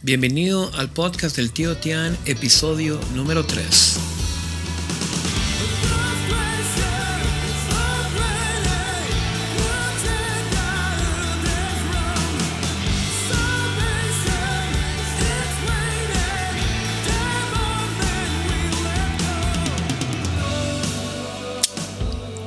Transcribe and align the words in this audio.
Bienvenido 0.00 0.70
al 0.76 0.88
podcast 0.90 1.34
del 1.34 1.50
tío 1.50 1.76
Tian, 1.76 2.16
episodio 2.24 3.00
número 3.16 3.44
3. 3.44 3.98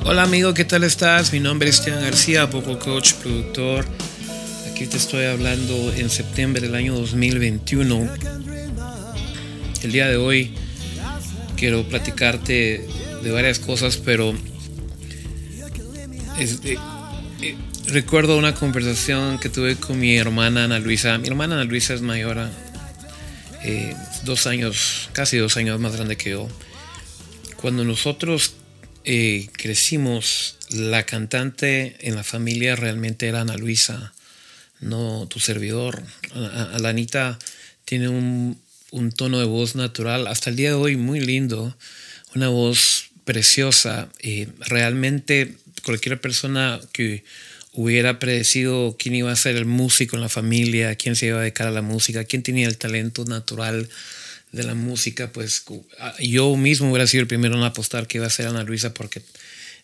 Hola 0.06 0.22
amigo, 0.22 0.54
¿qué 0.54 0.64
tal 0.64 0.84
estás? 0.84 1.34
Mi 1.34 1.40
nombre 1.40 1.68
es 1.68 1.84
Tian 1.84 2.00
García, 2.00 2.48
Poco 2.48 2.78
Coach, 2.78 3.12
productor 3.16 3.84
te 4.74 4.96
estoy 4.96 5.26
hablando 5.26 5.92
en 5.92 6.10
septiembre 6.10 6.60
del 6.60 6.74
año 6.74 6.94
2021. 6.94 8.08
El 9.82 9.92
día 9.92 10.08
de 10.08 10.16
hoy 10.16 10.54
quiero 11.56 11.84
platicarte 11.84 12.84
de 13.22 13.30
varias 13.30 13.60
cosas, 13.60 13.96
pero 13.98 14.34
eh, 16.38 16.58
eh, 16.64 17.56
recuerdo 17.86 18.36
una 18.36 18.54
conversación 18.54 19.38
que 19.38 19.48
tuve 19.48 19.76
con 19.76 20.00
mi 20.00 20.16
hermana 20.16 20.64
Ana 20.64 20.80
Luisa. 20.80 21.16
Mi 21.18 21.28
hermana 21.28 21.54
Ana 21.54 21.64
Luisa 21.64 21.94
es 21.94 22.00
mayor, 22.00 22.48
eh, 23.62 23.94
dos 24.24 24.48
años, 24.48 25.10
casi 25.12 25.36
dos 25.36 25.56
años 25.56 25.78
más 25.78 25.94
grande 25.94 26.16
que 26.16 26.30
yo. 26.30 26.48
Cuando 27.56 27.84
nosotros 27.84 28.54
crecimos, 29.04 30.56
la 30.70 31.04
cantante 31.04 31.96
en 32.00 32.16
la 32.16 32.24
familia 32.24 32.74
realmente 32.74 33.28
era 33.28 33.42
Ana 33.42 33.56
Luisa 33.56 34.12
no 34.82 35.26
tu 35.28 35.40
servidor. 35.40 36.02
Alanita 36.74 37.38
tiene 37.84 38.08
un, 38.08 38.60
tono 39.16 39.38
de 39.38 39.46
voz 39.46 39.74
natural, 39.74 40.26
hasta 40.26 40.50
el 40.50 40.56
día 40.56 40.70
de 40.70 40.74
hoy 40.74 40.96
muy 40.96 41.20
lindo, 41.20 41.74
una 42.34 42.48
voz 42.48 43.10
preciosa. 43.24 44.08
y 44.20 44.46
realmente 44.58 45.54
cualquier 45.84 46.20
persona 46.20 46.80
que 46.92 47.24
hubiera 47.72 48.18
predecido 48.18 48.96
quién 48.98 49.14
iba 49.14 49.32
a 49.32 49.36
ser 49.36 49.56
el 49.56 49.64
músico 49.64 50.16
en 50.16 50.22
la 50.22 50.28
familia, 50.28 50.94
quién 50.96 51.16
se 51.16 51.26
iba 51.26 51.38
a 51.38 51.40
dedicar 51.40 51.66
a 51.66 51.70
la 51.70 51.82
música, 51.82 52.24
quién 52.24 52.42
tenía 52.42 52.68
el 52.68 52.76
talento 52.76 53.24
natural 53.24 53.88
de 54.52 54.64
la 54.64 54.74
música, 54.74 55.32
pues 55.32 55.64
yo 56.20 56.54
mismo 56.56 56.90
hubiera 56.90 57.06
sido 57.06 57.22
el 57.22 57.26
primero 57.26 57.56
en 57.56 57.62
apostar 57.62 58.06
que 58.06 58.18
iba 58.18 58.26
a 58.26 58.30
ser 58.30 58.46
Ana 58.46 58.62
Luisa 58.62 58.92
porque 58.92 59.22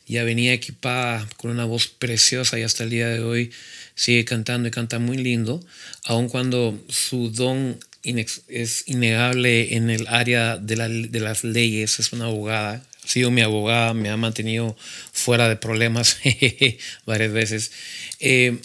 ya 0.08 0.24
venía 0.24 0.52
equipada 0.52 1.28
con 1.36 1.50
una 1.50 1.64
voz 1.64 1.86
preciosa 1.88 2.58
y 2.58 2.62
hasta 2.62 2.84
el 2.84 2.90
día 2.90 3.08
de 3.08 3.20
hoy 3.20 3.50
sigue 3.94 4.24
cantando 4.24 4.68
y 4.68 4.70
canta 4.70 4.98
muy 4.98 5.18
lindo, 5.18 5.64
aun 6.04 6.28
cuando 6.28 6.78
su 6.88 7.30
don 7.30 7.78
es 8.02 8.84
innegable 8.86 9.74
en 9.74 9.90
el 9.90 10.06
área 10.08 10.56
de, 10.56 10.76
las 10.76 11.44
leyes, 11.44 11.98
es 11.98 12.12
una 12.12 12.26
abogada, 12.26 12.82
ha 13.04 13.08
sido 13.08 13.30
mi 13.30 13.42
abogada, 13.42 13.92
me 13.94 14.08
ha 14.08 14.16
mantenido 14.16 14.76
fuera 15.12 15.48
de 15.48 15.56
problemas 15.56 16.18
varias 17.06 17.32
veces. 17.32 17.72
Eh, 18.20 18.58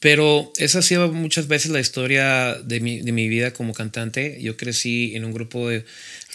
pero 0.00 0.52
esa 0.58 0.78
ha 0.78 0.82
sido 0.82 1.12
muchas 1.12 1.48
veces 1.48 1.72
la 1.72 1.80
historia 1.80 2.54
de 2.54 2.80
mi, 2.80 3.00
de 3.00 3.10
mi, 3.10 3.28
vida 3.28 3.52
como 3.52 3.72
cantante. 3.72 4.38
Yo 4.40 4.56
crecí 4.56 5.16
en 5.16 5.24
un 5.24 5.32
grupo 5.32 5.68
de, 5.68 5.84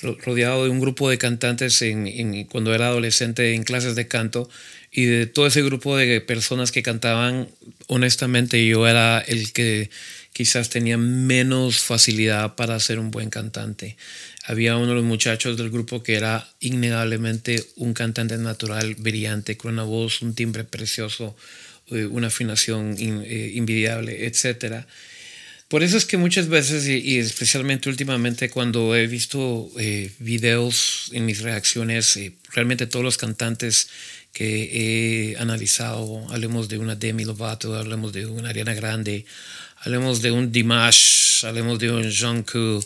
rodeado 0.01 0.65
de 0.65 0.69
un 0.69 0.81
grupo 0.81 1.09
de 1.09 1.17
cantantes 1.17 1.81
en, 1.81 2.43
cuando 2.45 2.73
era 2.73 2.87
adolescente 2.87 3.53
en 3.53 3.63
clases 3.63 3.95
de 3.95 4.07
canto 4.07 4.49
y 4.91 5.05
de 5.05 5.27
todo 5.27 5.47
ese 5.47 5.63
grupo 5.63 5.95
de 5.97 6.19
personas 6.19 6.71
que 6.71 6.83
cantaban, 6.83 7.47
honestamente 7.87 8.65
yo 8.65 8.85
era 8.87 9.19
el 9.19 9.53
que 9.53 9.89
quizás 10.33 10.69
tenía 10.69 10.97
menos 10.97 11.79
facilidad 11.79 12.55
para 12.55 12.79
ser 12.79 12.99
un 12.99 13.11
buen 13.11 13.29
cantante. 13.29 13.95
Había 14.45 14.75
uno 14.75 14.89
de 14.89 14.95
los 14.95 15.03
muchachos 15.03 15.57
del 15.57 15.69
grupo 15.69 16.03
que 16.03 16.15
era 16.15 16.49
innegablemente 16.59 17.63
un 17.77 17.93
cantante 17.93 18.37
natural, 18.37 18.95
brillante, 18.95 19.55
con 19.55 19.73
una 19.73 19.83
voz, 19.83 20.21
un 20.21 20.35
timbre 20.35 20.63
precioso, 20.63 21.35
una 21.89 22.27
afinación 22.27 22.95
eh, 22.97 23.51
invidiable, 23.53 24.25
etc. 24.25 24.85
Por 25.67 25.83
eso 25.83 25.97
es 25.97 26.05
que 26.05 26.17
muchas 26.17 26.47
veces, 26.47 26.87
y, 26.87 27.17
especialmente 27.17 27.89
últimamente 27.89 28.49
cuando 28.49 28.95
he 28.95 29.07
visto 29.07 29.69
eh, 29.79 30.11
videos 30.19 31.09
en 31.13 31.25
mis 31.25 31.41
reacciones, 31.41 32.19
realmente 32.53 32.87
todos 32.87 33.03
los 33.03 33.17
cantantes 33.17 33.89
que 34.33 35.31
he 35.33 35.37
analizado. 35.37 36.25
Hablemos 36.31 36.67
de 36.67 36.79
una 36.79 36.95
Demi 36.95 37.23
Lovato, 37.23 37.75
hablemos 37.75 38.11
de 38.11 38.25
una 38.25 38.49
Ariana 38.49 38.73
Grande, 38.73 39.25
hablemos 39.77 40.21
de 40.21 40.31
un 40.31 40.51
Dimash, 40.51 41.45
hablemos 41.45 41.77
de 41.79 41.91
un 41.91 42.11
Jungkook, 42.11 42.83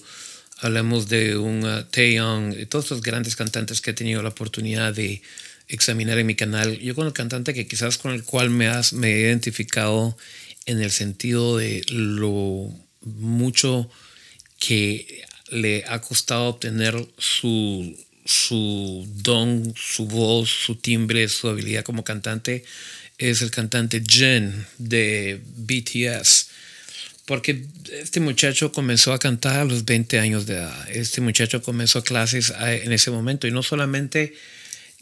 hablemos 0.60 1.08
de 1.08 1.38
un 1.38 1.64
uh, 1.64 1.84
Taeyong, 1.84 2.68
todos 2.68 2.92
los 2.92 3.02
grandes 3.02 3.36
cantantes 3.36 3.80
que 3.80 3.92
he 3.92 3.94
tenido 3.94 4.22
la 4.22 4.30
oportunidad 4.30 4.94
de 4.94 5.22
examinar 5.68 6.18
en 6.18 6.28
mi 6.28 6.36
canal. 6.36 6.80
Yo 6.80 6.96
con 6.96 7.08
el 7.08 7.14
cantante 7.14 7.54
que 7.54 7.68
quizás 7.68 7.98
con 7.98 8.12
el 8.12 8.24
cual 8.24 8.50
me, 8.50 8.68
has, 8.68 8.94
me 8.94 9.14
he 9.14 9.20
identificado 9.22 10.18
en 10.66 10.82
el 10.82 10.92
sentido 10.92 11.58
de 11.58 11.84
lo 11.90 12.70
mucho 13.02 13.90
que 14.60 15.24
le 15.50 15.86
ha 15.88 16.02
costado 16.02 16.46
obtener 16.46 16.96
su 17.18 17.96
su 18.26 19.08
don, 19.24 19.74
su 19.78 20.06
voz, 20.06 20.50
su 20.50 20.76
timbre, 20.76 21.30
su 21.30 21.48
habilidad 21.48 21.84
como 21.84 22.04
cantante 22.04 22.66
es 23.18 23.42
el 23.42 23.52
cantante 23.52 24.04
Jin 24.06 24.66
de 24.78 25.42
BTS. 25.44 26.50
Porque 27.26 27.66
este 27.92 28.20
muchacho 28.20 28.72
comenzó 28.72 29.12
a 29.12 29.20
cantar 29.20 29.60
a 29.60 29.66
los 29.66 29.84
20 29.84 30.20
años 30.20 30.46
de 30.46 30.56
edad. 30.56 30.90
Este 30.90 31.20
muchacho 31.20 31.62
comenzó 31.62 32.04
clases 32.04 32.54
en 32.60 32.92
ese 32.92 33.12
momento 33.12 33.48
y 33.48 33.52
no 33.52 33.64
solamente 33.64 34.34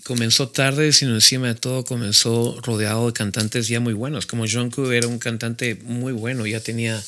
comenzó 0.06 0.50
tarde, 0.50 0.94
sino 0.94 1.16
encima 1.16 1.48
de 1.48 1.56
todo 1.56 1.84
comenzó 1.84 2.62
rodeado 2.62 3.08
de 3.08 3.14
cantantes 3.14 3.68
ya 3.68 3.80
muy 3.80 3.94
buenos. 3.94 4.28
Como 4.28 4.46
Jungkook 4.48 4.92
era 4.92 5.08
un 5.08 5.18
cantante 5.18 5.76
muy 5.84 6.14
bueno, 6.14 6.46
ya 6.46 6.60
tenía 6.60 7.04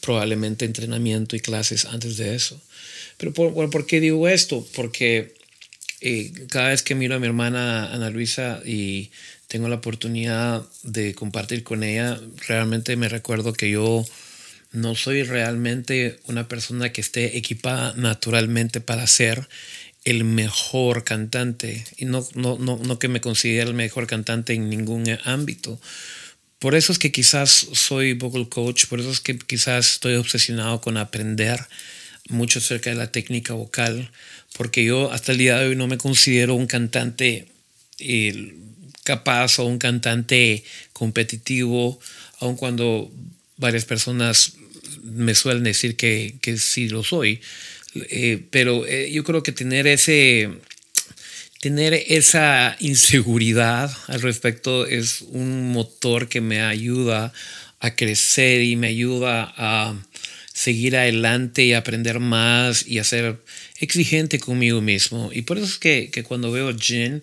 probablemente 0.00 0.64
entrenamiento 0.64 1.36
y 1.36 1.40
clases 1.40 1.84
antes 1.84 2.16
de 2.16 2.34
eso. 2.34 2.60
Pero 3.18 3.32
por, 3.32 3.70
¿por 3.70 3.86
qué 3.86 4.00
digo 4.00 4.28
esto? 4.28 4.66
Porque 4.74 5.32
eh, 6.00 6.32
cada 6.48 6.70
vez 6.70 6.82
que 6.82 6.96
miro 6.96 7.14
a 7.14 7.20
mi 7.20 7.28
hermana 7.28 7.92
Ana 7.92 8.10
Luisa 8.10 8.62
y 8.64 9.12
tengo 9.46 9.68
la 9.68 9.76
oportunidad 9.76 10.66
de 10.82 11.14
compartir 11.14 11.62
con 11.62 11.84
ella, 11.84 12.20
realmente 12.48 12.96
me 12.96 13.08
recuerdo 13.08 13.52
que 13.52 13.70
yo 13.70 14.04
no 14.72 14.96
soy 14.96 15.22
realmente 15.22 16.18
una 16.26 16.48
persona 16.48 16.92
que 16.92 17.00
esté 17.00 17.38
equipada 17.38 17.94
naturalmente 17.96 18.80
para 18.80 19.06
ser 19.06 19.48
el 20.04 20.24
mejor 20.24 21.04
cantante 21.04 21.84
y 21.96 22.04
no, 22.04 22.26
no, 22.34 22.58
no, 22.58 22.78
no 22.78 22.98
que 22.98 23.08
me 23.08 23.20
considere 23.20 23.68
el 23.68 23.74
mejor 23.74 24.06
cantante 24.06 24.54
en 24.54 24.70
ningún 24.70 25.04
ámbito. 25.24 25.80
Por 26.58 26.74
eso 26.74 26.92
es 26.92 26.98
que 26.98 27.12
quizás 27.12 27.68
soy 27.72 28.14
vocal 28.14 28.48
coach, 28.48 28.86
por 28.86 29.00
eso 29.00 29.10
es 29.10 29.20
que 29.20 29.38
quizás 29.38 29.94
estoy 29.94 30.14
obsesionado 30.14 30.80
con 30.80 30.96
aprender 30.96 31.60
mucho 32.28 32.58
acerca 32.58 32.90
de 32.90 32.96
la 32.96 33.12
técnica 33.12 33.54
vocal, 33.54 34.10
porque 34.56 34.84
yo 34.84 35.12
hasta 35.12 35.32
el 35.32 35.38
día 35.38 35.58
de 35.58 35.68
hoy 35.68 35.76
no 35.76 35.86
me 35.86 35.98
considero 35.98 36.54
un 36.54 36.66
cantante 36.66 37.48
eh, 37.98 38.54
capaz 39.04 39.58
o 39.58 39.64
un 39.64 39.78
cantante 39.78 40.64
competitivo, 40.92 42.00
aun 42.40 42.56
cuando 42.56 43.10
varias 43.56 43.84
personas 43.84 44.54
me 45.02 45.34
suelen 45.34 45.64
decir 45.64 45.96
que, 45.96 46.36
que 46.40 46.58
sí 46.58 46.88
lo 46.88 47.02
soy. 47.04 47.40
Eh, 47.94 48.44
pero 48.50 48.86
eh, 48.86 49.10
yo 49.10 49.24
creo 49.24 49.42
que 49.42 49.52
tener 49.52 49.86
ese 49.86 50.50
tener 51.60 51.92
esa 51.94 52.76
inseguridad 52.78 53.90
al 54.06 54.22
respecto 54.22 54.86
es 54.86 55.22
un 55.22 55.72
motor 55.72 56.28
que 56.28 56.40
me 56.40 56.62
ayuda 56.62 57.32
a 57.80 57.96
crecer 57.96 58.62
y 58.62 58.76
me 58.76 58.88
ayuda 58.88 59.52
a 59.56 59.96
seguir 60.52 60.96
adelante 60.96 61.64
y 61.64 61.72
aprender 61.72 62.20
más 62.20 62.86
y 62.86 62.98
a 62.98 63.04
ser 63.04 63.40
exigente 63.78 64.38
conmigo 64.38 64.80
mismo. 64.80 65.30
Y 65.32 65.42
por 65.42 65.58
eso 65.58 65.66
es 65.66 65.78
que, 65.78 66.10
que 66.10 66.24
cuando 66.24 66.52
veo 66.52 66.76
Jin 66.76 67.22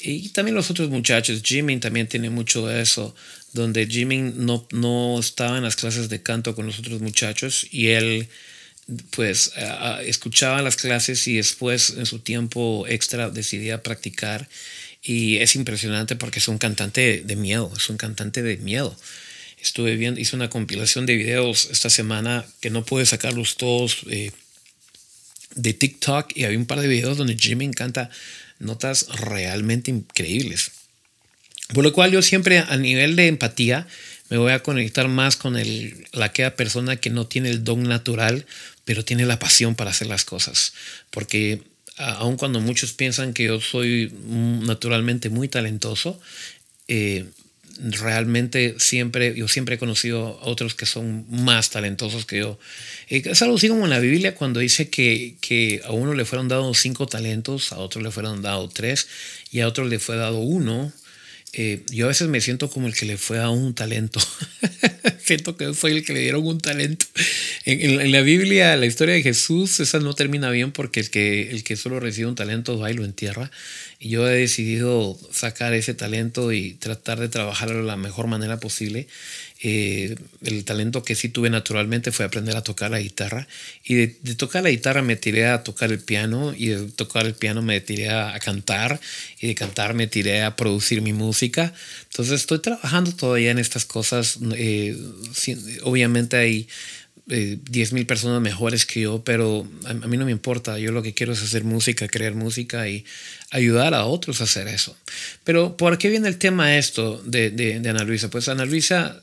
y 0.00 0.30
también 0.30 0.54
los 0.54 0.70
otros 0.70 0.88
muchachos, 0.88 1.42
Jimin 1.44 1.80
también 1.80 2.06
tiene 2.06 2.30
mucho 2.30 2.66
de 2.66 2.80
eso, 2.80 3.14
donde 3.52 3.86
Jimin 3.86 4.46
no, 4.46 4.66
no 4.72 5.18
estaba 5.20 5.58
en 5.58 5.64
las 5.64 5.76
clases 5.76 6.08
de 6.08 6.22
canto 6.22 6.54
con 6.54 6.66
los 6.66 6.78
otros 6.78 7.02
muchachos 7.02 7.66
y 7.70 7.88
él 7.88 8.28
pues 9.10 9.52
escuchaba 10.04 10.62
las 10.62 10.76
clases 10.76 11.26
y 11.28 11.36
después 11.36 11.90
en 11.96 12.06
su 12.06 12.18
tiempo 12.18 12.86
extra 12.88 13.30
decidía 13.30 13.82
practicar. 13.82 14.48
Y 15.02 15.38
es 15.38 15.56
impresionante 15.56 16.16
porque 16.16 16.40
es 16.40 16.48
un 16.48 16.58
cantante 16.58 17.22
de 17.24 17.36
miedo, 17.36 17.72
es 17.76 17.88
un 17.88 17.96
cantante 17.96 18.42
de 18.42 18.58
miedo. 18.58 18.94
Estuve 19.62 19.96
viendo, 19.96 20.20
hice 20.20 20.36
una 20.36 20.50
compilación 20.50 21.06
de 21.06 21.16
videos 21.16 21.68
esta 21.70 21.90
semana 21.90 22.44
que 22.60 22.70
no 22.70 22.84
pude 22.84 23.06
sacarlos 23.06 23.56
todos 23.56 23.98
eh, 24.10 24.32
de 25.54 25.74
TikTok. 25.74 26.36
Y 26.36 26.44
había 26.44 26.58
un 26.58 26.66
par 26.66 26.80
de 26.80 26.88
videos 26.88 27.16
donde 27.16 27.36
Jimmy 27.36 27.64
encanta 27.64 28.10
notas 28.58 29.06
realmente 29.08 29.90
increíbles. 29.90 30.72
Por 31.72 31.84
lo 31.84 31.92
cual 31.92 32.10
yo 32.10 32.22
siempre 32.22 32.58
a 32.58 32.76
nivel 32.76 33.16
de 33.16 33.28
empatía 33.28 33.86
me 34.28 34.38
voy 34.38 34.52
a 34.52 34.62
conectar 34.62 35.08
más 35.08 35.36
con 35.36 35.56
el, 35.56 36.06
la 36.12 36.26
aquella 36.26 36.56
persona 36.56 36.96
que 36.96 37.10
no 37.10 37.26
tiene 37.26 37.50
el 37.50 37.64
don 37.64 37.82
natural, 37.82 38.46
pero 38.90 39.04
tiene 39.04 39.24
la 39.24 39.38
pasión 39.38 39.76
para 39.76 39.92
hacer 39.92 40.08
las 40.08 40.24
cosas. 40.24 40.72
Porque 41.10 41.62
aun 41.96 42.36
cuando 42.36 42.60
muchos 42.60 42.92
piensan 42.92 43.34
que 43.34 43.44
yo 43.44 43.60
soy 43.60 44.12
naturalmente 44.26 45.30
muy 45.30 45.46
talentoso, 45.46 46.20
eh, 46.88 47.26
realmente 47.78 48.74
siempre, 48.80 49.32
yo 49.36 49.46
siempre 49.46 49.76
he 49.76 49.78
conocido 49.78 50.40
a 50.42 50.46
otros 50.46 50.74
que 50.74 50.86
son 50.86 51.24
más 51.30 51.70
talentosos 51.70 52.26
que 52.26 52.38
yo. 52.38 52.58
Eh, 53.08 53.22
es 53.24 53.40
algo 53.42 53.58
así 53.58 53.68
como 53.68 53.84
en 53.84 53.90
la 53.90 54.00
Biblia 54.00 54.34
cuando 54.34 54.58
dice 54.58 54.90
que, 54.90 55.36
que 55.40 55.82
a 55.84 55.92
uno 55.92 56.12
le 56.12 56.24
fueron 56.24 56.48
dados 56.48 56.80
cinco 56.80 57.06
talentos, 57.06 57.70
a 57.70 57.78
otro 57.78 58.02
le 58.02 58.10
fueron 58.10 58.42
dados 58.42 58.74
tres 58.74 59.06
y 59.52 59.60
a 59.60 59.68
otro 59.68 59.84
le 59.84 60.00
fue 60.00 60.16
dado 60.16 60.40
uno. 60.40 60.92
Eh, 61.52 61.84
yo 61.92 62.06
a 62.06 62.08
veces 62.08 62.26
me 62.26 62.40
siento 62.40 62.68
como 62.68 62.88
el 62.88 62.96
que 62.96 63.06
le 63.06 63.18
fue 63.18 63.38
a 63.38 63.50
un 63.50 63.72
talento. 63.72 64.18
que 65.36 65.72
fue 65.74 65.92
el 65.92 66.04
que 66.04 66.12
le 66.12 66.20
dieron 66.20 66.46
un 66.46 66.60
talento. 66.60 67.06
En, 67.64 68.00
en, 68.00 68.12
la 68.12 68.20
Biblia, 68.22 68.76
la 68.76 68.86
historia 68.86 69.14
de 69.14 69.22
Jesús, 69.22 69.80
esa 69.80 70.00
no 70.00 70.14
termina 70.14 70.50
bien 70.50 70.72
porque 70.72 71.00
el 71.00 71.10
que, 71.10 71.50
el 71.50 71.62
que 71.62 71.76
solo 71.76 72.00
recibe 72.00 72.28
un 72.28 72.34
talento 72.34 72.78
va 72.78 72.90
y 72.90 72.94
lo 72.94 73.04
entierra. 73.04 73.50
Y 73.98 74.08
yo 74.08 74.28
he 74.28 74.34
decidido 74.34 75.18
sacar 75.30 75.74
ese 75.74 75.94
talento 75.94 76.52
y 76.52 76.72
tratar 76.74 77.20
de 77.20 77.28
trabajarlo 77.28 77.76
de 77.76 77.84
la 77.84 77.96
mejor 77.96 78.26
manera 78.26 78.58
posible. 78.58 79.06
Eh, 79.62 80.16
el 80.42 80.64
talento 80.64 81.02
que 81.02 81.14
sí 81.14 81.28
tuve 81.28 81.50
naturalmente 81.50 82.12
fue 82.12 82.24
aprender 82.24 82.56
a 82.56 82.62
tocar 82.62 82.90
la 82.90 83.00
guitarra. 83.00 83.46
Y 83.84 83.94
de, 83.94 84.34
tocar 84.34 84.62
la 84.62 84.70
guitarra 84.70 85.02
me 85.02 85.16
tiré 85.16 85.48
a 85.48 85.62
tocar 85.62 85.92
el 85.92 85.98
piano. 86.00 86.54
Y 86.56 86.68
de 86.68 86.88
tocar 86.92 87.26
el 87.26 87.34
piano 87.34 87.60
me 87.60 87.80
tiré 87.80 88.08
a, 88.08 88.38
cantar. 88.40 89.00
Y 89.38 89.48
de 89.48 89.54
cantar 89.54 89.92
me 89.94 90.06
tiré 90.06 90.42
a 90.42 90.56
producir 90.56 91.02
mi 91.02 91.12
música. 91.12 91.74
Entonces 92.10 92.40
estoy 92.40 92.60
trabajando 92.60 93.12
todavía 93.12 93.50
en 93.50 93.58
estas 93.58 93.84
cosas. 93.84 94.38
Eh, 94.56 94.96
obviamente 95.82 96.38
hay 96.38 96.66
eh, 97.28 97.58
10.000 97.62 98.06
personas 98.06 98.40
mejores 98.40 98.86
que 98.86 99.02
yo, 99.02 99.22
pero 99.24 99.68
a, 99.84 99.92
mí 99.92 100.16
no 100.16 100.24
me 100.24 100.32
importa. 100.32 100.78
Yo 100.78 100.90
lo 100.90 101.02
que 101.02 101.12
quiero 101.12 101.34
es 101.34 101.42
hacer 101.42 101.64
música, 101.64 102.08
crear 102.08 102.34
música 102.34 102.88
y 102.88 103.04
ayudar 103.50 103.92
a 103.92 104.06
otros 104.06 104.40
a 104.40 104.44
hacer 104.44 104.68
eso. 104.68 104.96
Pero 105.44 105.76
¿por 105.76 105.98
qué 105.98 106.08
viene 106.08 106.28
el 106.28 106.38
tema 106.38 106.78
esto 106.78 107.22
de, 107.26 107.50
de, 107.50 107.78
de 107.80 107.88
Ana 107.90 108.04
Luisa? 108.04 108.30
Pues 108.30 108.48
Ana 108.48 108.64
Luisa 108.64 109.22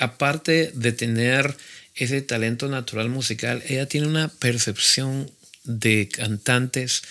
aparte 0.00 0.72
de 0.74 0.92
tener 0.92 1.56
ese 1.94 2.22
talento 2.22 2.68
natural 2.68 3.08
musical, 3.08 3.62
ella 3.68 3.86
tiene 3.86 4.06
una 4.06 4.28
percepción 4.28 5.30
de 5.64 6.08
cantantes 6.08 7.02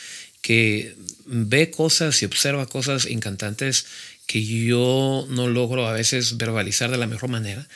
que 0.41 0.95
ve 1.25 1.69
cosas 1.69 2.21
y 2.21 2.25
observa 2.25 2.65
cosas 2.65 3.05
en 3.05 3.19
cantantes 3.19 3.85
que 4.25 4.43
yo 4.43 5.27
no 5.29 5.47
logro 5.47 5.87
a 5.87 5.93
veces 5.93 6.37
verbalizar 6.37 6.91
de 6.91 6.97
la 6.97 7.07
mejor 7.07 7.29
manera. 7.29 7.67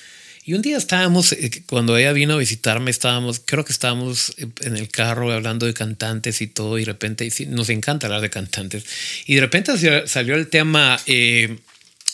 Y 0.45 0.55
un 0.55 0.61
día 0.61 0.77
estábamos, 0.77 1.31
eh, 1.31 1.63
cuando 1.67 1.97
ella 1.97 2.11
vino 2.11 2.33
a 2.33 2.37
visitarme, 2.37 2.91
estábamos, 2.91 3.41
creo 3.45 3.63
que 3.63 3.71
estábamos 3.71 4.33
en 4.37 4.75
el 4.75 4.89
carro 4.89 5.31
hablando 5.31 5.65
de 5.65 5.73
cantantes 5.73 6.41
y 6.41 6.47
todo, 6.47 6.77
y 6.77 6.81
de 6.81 6.91
repente, 6.91 7.29
nos 7.47 7.69
encanta 7.69 8.07
hablar 8.07 8.21
de 8.21 8.29
cantantes, 8.29 8.85
y 9.25 9.35
de 9.35 9.41
repente 9.41 10.07
salió 10.07 10.35
el 10.35 10.47
tema 10.49 10.99
eh, 11.05 11.59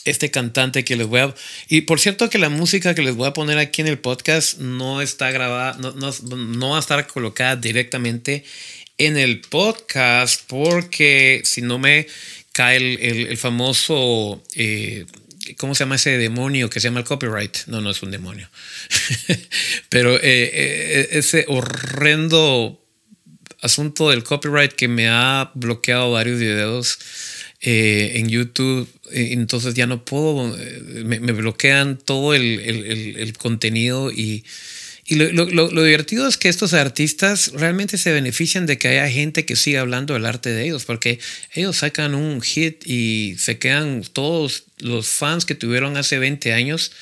este 0.04 0.30
cantante 0.30 0.84
que 0.84 0.96
les 0.96 1.06
voy 1.06 1.20
a... 1.20 1.34
Y 1.68 1.82
por 1.82 2.00
cierto 2.00 2.30
que 2.30 2.38
la 2.38 2.48
música 2.48 2.94
que 2.94 3.02
les 3.02 3.14
voy 3.14 3.28
a 3.28 3.32
poner 3.32 3.58
aquí 3.58 3.80
en 3.80 3.88
el 3.88 3.98
podcast 3.98 4.58
no 4.58 5.02
está 5.02 5.30
grabada, 5.30 5.76
no, 5.78 5.92
no, 5.92 6.70
va 6.70 6.76
a 6.76 6.80
estar 6.80 7.06
colocada 7.06 7.56
directamente 7.56 8.44
en 8.98 9.16
el 9.16 9.40
podcast 9.40 10.42
porque 10.46 11.42
si 11.44 11.62
no 11.62 11.78
me 11.78 12.06
cae 12.52 12.76
el, 12.76 12.98
el, 13.28 13.36
famoso... 13.36 14.42
Eh, 14.54 15.06
¿Cómo 15.56 15.74
se 15.74 15.84
llama 15.84 15.96
ese 15.96 16.16
demonio 16.16 16.70
que 16.70 16.80
se 16.80 16.88
llama 16.88 17.00
el 17.00 17.06
copyright? 17.06 17.66
No, 17.66 17.80
no 17.80 17.90
es 17.90 18.02
un 18.02 18.10
demonio. 18.10 18.48
Pero 19.88 20.16
eh, 20.16 20.20
eh, 20.22 21.08
ese 21.12 21.46
horrendo 21.48 22.80
asunto 23.62 24.10
del 24.10 24.22
copyright 24.22 24.72
que 24.72 24.88
me 24.88 25.08
ha 25.08 25.50
bloqueado 25.54 26.12
varios 26.12 26.38
videos 26.38 26.98
eh, 27.62 28.12
en 28.14 28.30
YouTube, 28.30 28.88
eh, 29.12 29.28
entonces 29.32 29.74
ya 29.74 29.86
no 29.86 30.02
puedo, 30.02 30.56
eh, 30.58 30.82
me, 31.04 31.18
bloquean 31.18 31.98
todo 31.98 32.32
el, 32.32 32.58
el, 32.58 33.16
el, 33.18 33.36
contenido 33.36 34.10
y, 34.10 34.44
y 35.04 35.16
lo, 35.16 35.30
lo, 35.30 35.70
lo, 35.70 35.84
divertido 35.84 36.26
es 36.26 36.38
que 36.38 36.48
estos 36.48 36.72
artistas 36.72 37.52
realmente 37.52 37.98
se 37.98 38.12
benefician 38.12 38.64
de 38.64 38.78
que 38.78 38.88
haya 38.88 39.10
gente 39.10 39.44
que 39.44 39.56
siga 39.56 39.82
hablando 39.82 40.14
del 40.14 40.24
arte 40.24 40.48
de 40.48 40.64
ellos, 40.64 40.86
porque 40.86 41.18
ellos 41.52 41.76
sacan 41.76 42.14
un 42.14 42.40
hit 42.40 42.82
y 42.86 43.36
se 43.38 43.58
quedan 43.58 44.04
todos 44.10 44.64
los 44.78 45.08
fans 45.08 45.44
que 45.44 45.54
tuvieron 45.54 45.98
hace 45.98 46.18
20 46.18 46.54
años. 46.54 46.92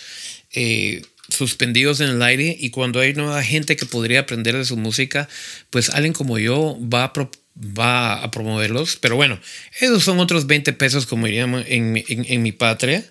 suspendidos 1.29 2.01
en 2.01 2.09
el 2.09 2.23
aire 2.23 2.57
y 2.59 2.71
cuando 2.71 2.99
hay 2.99 3.13
nueva 3.13 3.45
gente 3.45 3.77
que 3.77 3.87
podría 3.87 4.21
aprender 4.21 4.57
de 4.57 4.65
su 4.65 4.77
música, 4.77 5.29
pues 5.71 5.91
alguien 5.91 6.15
como 6.15 6.39
yo 6.39 6.77
va 6.83 7.05
a 7.05 7.13
va 7.59 8.23
a 8.23 8.31
promoverlos. 8.31 8.97
Pero 8.97 9.17
bueno, 9.17 9.39
esos 9.81 10.03
son 10.05 10.21
otros 10.21 10.47
20 10.47 10.73
pesos, 10.75 11.07
como 11.07 11.27
diríamos 11.27 11.65
en, 11.67 11.93
mi 12.43 12.53
patria. 12.53 13.05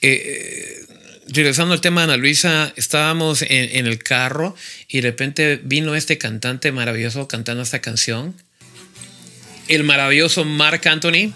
Eh, 0.00 0.86
regresando 1.28 1.74
al 1.74 1.80
tema 1.80 2.02
de 2.02 2.12
Ana 2.12 2.16
Luisa, 2.16 2.72
estábamos 2.76 3.42
en, 3.42 3.76
en, 3.76 3.86
el 3.86 4.02
carro 4.02 4.54
y 4.88 5.00
de 5.00 5.08
repente 5.08 5.60
vino 5.62 5.94
este 5.94 6.18
cantante 6.18 6.72
maravilloso 6.72 7.28
cantando 7.28 7.62
esta 7.62 7.80
canción. 7.80 8.34
El 9.68 9.84
maravilloso 9.84 10.44
Mark 10.44 10.86
Anthony. 10.86 11.32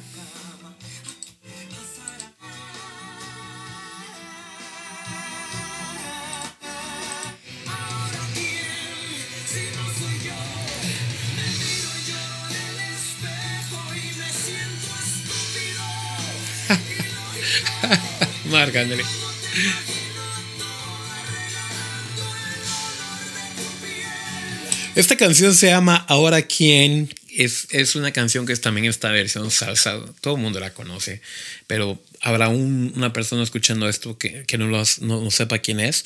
Esta 24.94 25.16
canción 25.16 25.54
se 25.54 25.66
llama 25.68 25.96
Ahora 26.08 26.42
quién. 26.42 27.12
Es, 27.28 27.68
es, 27.70 27.96
una 27.96 28.12
canción 28.12 28.46
que 28.46 28.56
también 28.56 28.86
esta 28.86 29.10
versión 29.10 29.50
salsa. 29.50 30.00
Todo 30.22 30.36
el 30.36 30.40
mundo 30.40 30.58
la 30.58 30.72
conoce, 30.72 31.20
pero 31.66 32.00
habrá 32.26 32.48
una 32.48 33.12
persona 33.12 33.44
escuchando 33.44 33.88
esto 33.88 34.18
que, 34.18 34.42
que 34.46 34.58
no, 34.58 34.66
no, 34.66 35.30
sepa 35.30 35.60
quién 35.60 35.78
es. 35.78 36.04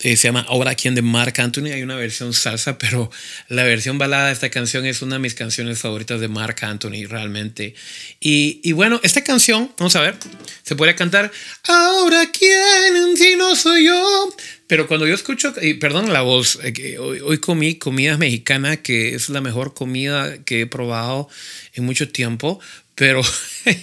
Eh, 0.00 0.16
se 0.18 0.28
llama 0.28 0.44
Ahora 0.46 0.74
quién 0.74 0.94
de 0.94 1.00
Mark 1.00 1.32
Anthony. 1.40 1.72
Hay 1.72 1.82
una 1.82 1.96
versión 1.96 2.34
salsa, 2.34 2.76
pero 2.82 3.10
la 3.48 3.64
versión 3.64 3.96
balada 3.96 4.26
de 4.26 4.34
esta 4.34 4.50
canción 4.50 4.84
es 4.84 5.00
una 5.00 5.14
de 5.14 5.20
mis 5.20 5.34
canciones 5.34 5.78
favoritas 5.78 6.20
de 6.20 6.28
Mark 6.28 6.56
Anthony, 6.60 7.06
realmente. 7.08 7.74
Y, 8.20 8.60
y 8.62 8.72
bueno, 8.72 9.00
esta 9.02 9.24
canción, 9.24 9.72
vamos 9.78 9.96
a 9.96 10.02
ver, 10.02 10.16
se 10.62 10.76
puede 10.76 10.94
cantar 10.94 11.32
Ahora 11.66 12.30
quién 12.30 13.16
si 13.16 13.34
no 13.36 13.56
soy 13.56 13.86
yo. 13.86 14.36
Pero 14.72 14.88
cuando 14.88 15.06
yo 15.06 15.12
escucho, 15.12 15.52
y 15.60 15.74
perdón 15.74 16.14
la 16.14 16.22
voz, 16.22 16.58
eh, 16.62 16.96
hoy, 16.98 17.20
hoy 17.20 17.36
comí 17.36 17.74
comida 17.74 18.16
mexicana, 18.16 18.78
que 18.78 19.14
es 19.14 19.28
la 19.28 19.42
mejor 19.42 19.74
comida 19.74 20.38
que 20.46 20.62
he 20.62 20.66
probado 20.66 21.28
en 21.74 21.84
mucho 21.84 22.08
tiempo, 22.08 22.58
pero 22.94 23.20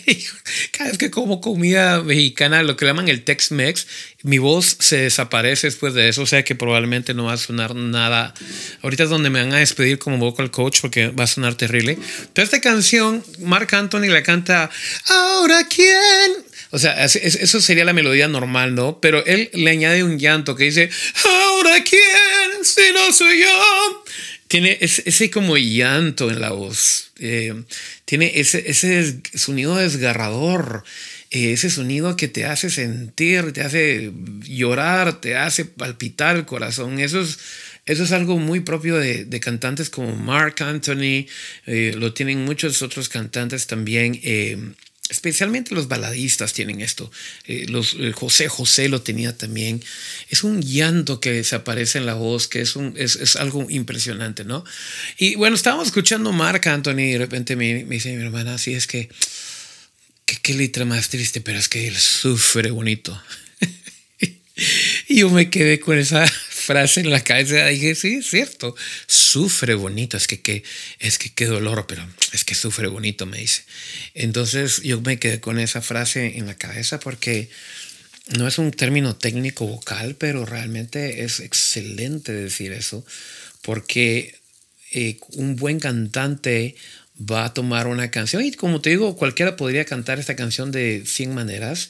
cada 0.72 0.90
vez 0.90 0.98
que 0.98 1.12
como 1.12 1.42
comida 1.42 2.02
mexicana, 2.02 2.64
lo 2.64 2.76
que 2.76 2.86
llaman 2.86 3.08
el 3.08 3.24
Tex-Mex, 3.24 3.86
mi 4.24 4.40
voz 4.40 4.78
se 4.80 4.98
desaparece 4.98 5.68
después 5.68 5.94
de 5.94 6.10
eso, 6.10 6.24
o 6.24 6.26
sea 6.26 6.44
que 6.44 6.56
probablemente 6.56 7.14
no 7.14 7.26
va 7.26 7.34
a 7.34 7.38
sonar 7.38 7.76
nada. 7.76 8.34
Ahorita 8.82 9.04
es 9.04 9.10
donde 9.10 9.30
me 9.30 9.42
van 9.42 9.54
a 9.54 9.58
despedir 9.58 10.00
como 10.00 10.18
vocal 10.18 10.50
coach 10.50 10.82
porque 10.82 11.10
va 11.10 11.26
a 11.26 11.28
sonar 11.28 11.54
terrible. 11.54 12.00
Pero 12.34 12.46
esta 12.46 12.62
canción, 12.62 13.24
Mark 13.40 13.76
Anthony 13.76 14.08
la 14.08 14.24
canta, 14.24 14.70
¿ahora 15.08 15.68
quién? 15.68 16.49
O 16.72 16.78
sea, 16.78 17.04
eso 17.04 17.62
sería 17.62 17.86
la 17.86 17.94
melodía 17.94 18.28
normal, 18.28 18.76
¿no? 18.76 19.00
Pero 19.02 19.26
él 19.26 19.50
le 19.54 19.72
añade 19.72 20.04
un 20.04 20.20
llanto 20.20 20.56
que 20.56 20.66
dice, 20.66 20.90
¿ahora 21.26 21.84
quién? 21.84 22.64
Si 22.64 22.94
no 22.94 23.12
soy 23.12 23.42
yo 23.42 24.04
tiene 24.50 24.80
ese, 24.82 25.30
como 25.30 25.58
llanto 25.58 26.32
en 26.32 26.42
la 26.42 26.50
voz, 26.50 27.12
eh, 27.20 27.54
tiene 28.06 28.32
ese, 28.34 28.64
ese 28.68 29.20
sonido 29.36 29.76
desgarrador, 29.76 30.84
eh, 31.30 31.52
ese 31.52 31.70
sonido 31.70 32.18
que 32.18 32.28
te 32.28 32.46
hace 32.46 32.72
sentir, 32.72 33.54
te 33.54 33.62
hace 33.62 34.12
llorar, 34.42 35.22
te 35.22 35.38
hace 35.38 35.66
palpitar 35.66 36.36
el 36.36 36.46
corazón. 36.48 37.00
Eso 37.00 37.22
es, 37.22 37.38
eso 37.86 38.04
es 38.04 38.12
algo 38.12 38.40
muy 38.40 38.62
propio 38.62 38.98
de, 38.98 39.24
de 39.24 39.40
cantantes 39.40 39.92
como 39.92 40.16
Mark 40.16 40.56
Anthony, 40.64 41.28
eh, 41.68 41.94
lo 41.96 42.14
tienen 42.14 42.44
muchos 42.44 42.82
otros 42.82 43.08
cantantes 43.08 43.68
también 43.68 44.20
especialmente 45.10 45.76
los 45.76 45.88
baladistas 45.88 46.54
tienen 46.54 46.82
esto. 46.82 47.12
Eh, 47.46 47.66
los, 47.68 47.96
eh, 48.00 48.12
José 48.14 48.48
José 48.48 48.90
lo 48.90 49.02
tenía 49.02 49.36
también. 49.36 49.84
Es 50.30 50.44
un 50.44 50.62
llanto 50.62 51.20
que 51.20 51.44
se 51.44 51.56
aparece 51.56 51.98
en 51.98 52.06
la 52.06 52.14
voz, 52.14 52.48
que 52.48 52.62
es, 52.62 52.76
un, 52.76 52.94
es, 52.96 53.16
es 53.16 53.36
algo 53.36 53.66
impresionante, 53.70 54.46
¿no? 54.46 54.64
Y 55.18 55.36
bueno, 55.36 55.56
estábamos 55.56 55.88
escuchando 55.88 56.32
Mark 56.32 56.68
Anthony 56.68 57.00
y 57.00 57.12
de 57.14 57.18
repente 57.18 57.56
me, 57.56 57.84
dice 57.84 58.16
mi 58.16 58.24
hermana, 58.24 58.58
sí, 58.58 58.74
es 58.74 58.88
que, 58.88 59.10
qué 60.26 60.54
letra 60.54 60.86
más 60.86 61.10
triste, 61.10 61.42
pero 61.42 61.58
es 61.58 61.68
que 61.68 61.88
él 61.88 61.98
sufre 61.98 62.72
bonito. 62.72 63.22
Y 65.08 65.20
yo 65.20 65.30
me 65.30 65.50
quedé 65.50 65.80
con 65.80 65.98
esa 65.98 66.26
frase 66.70 67.00
en 67.00 67.10
la 67.10 67.24
cabeza 67.24 67.66
dije, 67.66 67.96
sí, 67.96 68.18
es 68.20 68.30
cierto, 68.30 68.76
sufre 69.08 69.74
bonito, 69.74 70.18
es 70.18 70.28
que, 70.28 70.40
que, 70.40 70.62
es 71.00 71.18
que 71.18 71.32
qué 71.32 71.48
dolor, 71.48 71.88
pero 71.88 72.08
es 72.32 72.46
que 72.46 72.54
sufre 72.54 72.88
bonito, 72.88 73.26
me 73.26 73.40
dice. 73.40 73.64
Entonces 74.14 74.84
yo 74.84 75.02
me 75.02 75.18
quedé 75.18 75.40
con 75.40 75.58
esa 75.58 75.82
frase 75.82 76.38
en 76.38 76.46
la 76.46 76.54
cabeza 76.54 77.00
porque 77.00 77.50
no 78.38 78.48
es 78.48 78.60
un 78.60 78.70
término 78.70 79.16
técnico 79.16 79.66
vocal, 79.66 80.16
pero 80.16 80.46
realmente 80.46 81.24
es 81.24 81.40
excelente 81.40 82.34
decir 82.34 82.72
eso, 82.72 83.04
porque 83.64 84.36
eh, 84.92 85.18
un 85.38 85.56
buen 85.56 85.80
cantante 85.80 86.76
va 87.20 87.46
a 87.46 87.54
tomar 87.54 87.88
una 87.88 88.12
canción 88.12 88.44
y 88.46 88.52
como 88.52 88.82
te 88.82 88.92
digo, 88.92 89.16
cualquiera 89.16 89.56
podría 89.58 89.86
cantar 89.86 90.20
esta 90.20 90.36
canción 90.36 90.72
de 90.72 91.04
100 91.06 91.34
maneras. 91.34 91.90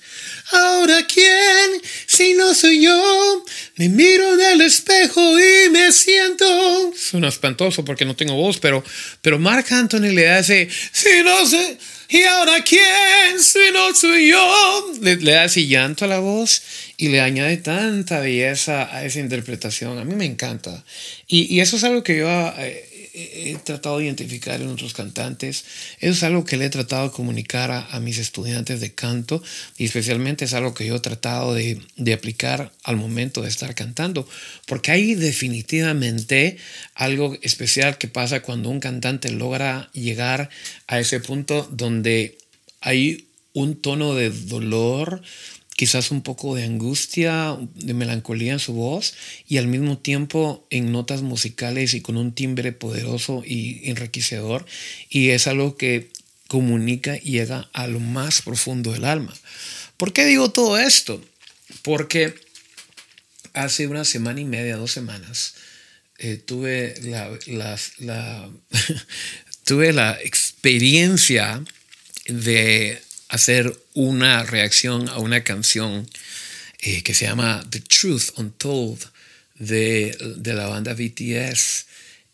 Ahora 0.52 1.06
quién, 1.06 1.82
si 2.08 2.34
no 2.34 2.54
soy 2.54 2.84
yo, 2.84 3.46
me 3.76 3.90
miro 3.90 4.34
en 4.34 4.42
el 4.54 4.62
espejo 4.62 5.22
y 5.40 5.70
me 5.70 5.92
siento. 5.92 6.94
Suena 6.96 7.28
espantoso 7.28 7.86
porque 7.86 8.06
no 8.06 8.16
tengo 8.16 8.34
voz, 8.34 8.58
pero, 8.60 8.84
pero 9.22 9.38
Mark 9.38 9.66
Anthony 9.70 10.12
le 10.14 10.30
hace, 10.30 10.68
si 10.92 11.24
no 11.24 11.46
sé, 11.46 11.78
y 12.10 12.24
ahora 12.24 12.64
quién, 12.64 13.40
si 13.40 13.72
no 13.72 13.94
soy 13.94 14.30
yo. 14.30 14.94
Le, 15.02 15.16
da 15.18 15.44
así 15.44 15.68
llanto 15.68 16.06
a 16.06 16.08
la 16.08 16.18
voz 16.18 16.64
y 16.98 17.10
le 17.10 17.22
añade 17.22 17.58
tanta 17.58 18.20
belleza 18.20 18.90
a 18.92 19.06
esa 19.06 19.20
interpretación. 19.20 20.00
A 20.00 20.04
mí 20.04 20.16
me 20.16 20.26
encanta. 20.26 20.84
Y, 21.28 21.54
y 21.56 21.60
eso 21.60 21.76
es 21.78 21.84
algo 21.84 22.04
que 22.04 22.18
yo... 22.18 22.28
Eh, 22.58 22.88
he 23.24 23.56
tratado 23.64 23.98
de 23.98 24.06
identificar 24.06 24.62
en 24.62 24.70
otros 24.70 24.94
cantantes. 24.94 25.66
Eso 26.00 26.14
es 26.14 26.24
algo 26.24 26.46
que 26.46 26.58
le 26.58 26.66
he 26.66 26.70
tratado 26.70 27.10
de 27.10 27.14
comunicar 27.14 27.72
a, 27.72 28.00
mis 28.00 28.18
estudiantes 28.18 28.80
de 28.80 28.94
canto 28.94 29.42
y 29.78 29.86
especialmente 29.86 30.46
es 30.46 30.54
algo 30.54 30.74
que 30.74 30.86
yo 30.86 30.96
he 30.96 31.00
tratado 31.00 31.54
de, 31.54 31.82
de, 31.98 32.14
aplicar 32.14 32.72
al 32.84 32.96
momento 32.96 33.42
de 33.42 33.50
estar 33.50 33.76
cantando. 33.76 34.28
Porque 34.66 34.92
hay 34.92 35.16
definitivamente 35.16 36.58
algo 36.96 37.38
especial 37.42 37.98
que 37.98 38.08
pasa 38.08 38.42
cuando 38.42 38.70
un 38.70 38.80
cantante 38.80 39.32
logra 39.32 39.90
llegar 39.94 40.50
a 40.88 41.00
ese 41.00 41.20
punto 41.20 41.68
donde 41.72 42.38
hay 42.82 43.26
un 43.54 43.76
tono 43.76 44.16
de 44.16 44.30
dolor, 44.30 45.22
quizás 45.80 46.12
un 46.12 46.24
poco 46.24 46.56
de 46.56 46.66
angustia, 46.66 47.58
de 47.74 47.94
melancolía 47.94 48.52
en 48.52 48.60
su 48.60 48.74
voz 48.74 49.14
y 49.48 49.60
al 49.60 49.68
mismo 49.68 49.98
tiempo 49.98 50.68
en 50.70 50.92
notas 50.92 51.22
musicales 51.22 51.94
y 51.94 52.02
con 52.02 52.18
un 52.18 52.34
timbre 52.34 52.74
poderoso 52.74 53.44
y 53.46 53.90
enriquecedor. 53.90 54.66
Y 55.10 55.30
es 55.30 55.48
algo 55.48 55.78
que 55.78 56.10
comunica 56.50 57.16
y 57.16 57.32
llega 57.32 57.70
a 57.72 57.88
lo 57.88 58.02
más 58.02 58.42
profundo 58.42 58.92
del 58.92 59.06
alma. 59.06 59.34
¿Por 59.96 60.12
qué 60.12 60.26
digo 60.26 60.52
todo 60.52 60.78
esto? 60.78 61.24
Porque 61.82 62.36
hace 63.54 63.88
una 63.88 64.04
semana 64.04 64.42
y 64.42 64.46
media, 64.46 64.76
dos 64.76 64.92
semanas, 64.92 65.54
eh, 66.18 66.36
tuve, 66.36 66.94
la 67.48 68.52
tuve 69.64 69.94
la 69.94 70.20
experiencia 70.22 71.64
de 72.28 73.02
hacer 73.30 73.76
una 73.94 74.44
reacción 74.44 75.08
a 75.10 75.20
una 75.20 75.44
canción 75.44 76.10
eh, 76.80 77.04
que 77.04 77.14
se 77.14 77.26
llama 77.26 77.64
The 77.70 77.80
Truth 77.82 78.38
Untold 78.38 79.06
de, 79.56 80.18
de, 80.38 80.54
la 80.54 80.68
banda 80.68 80.94
BTS. 80.94 81.86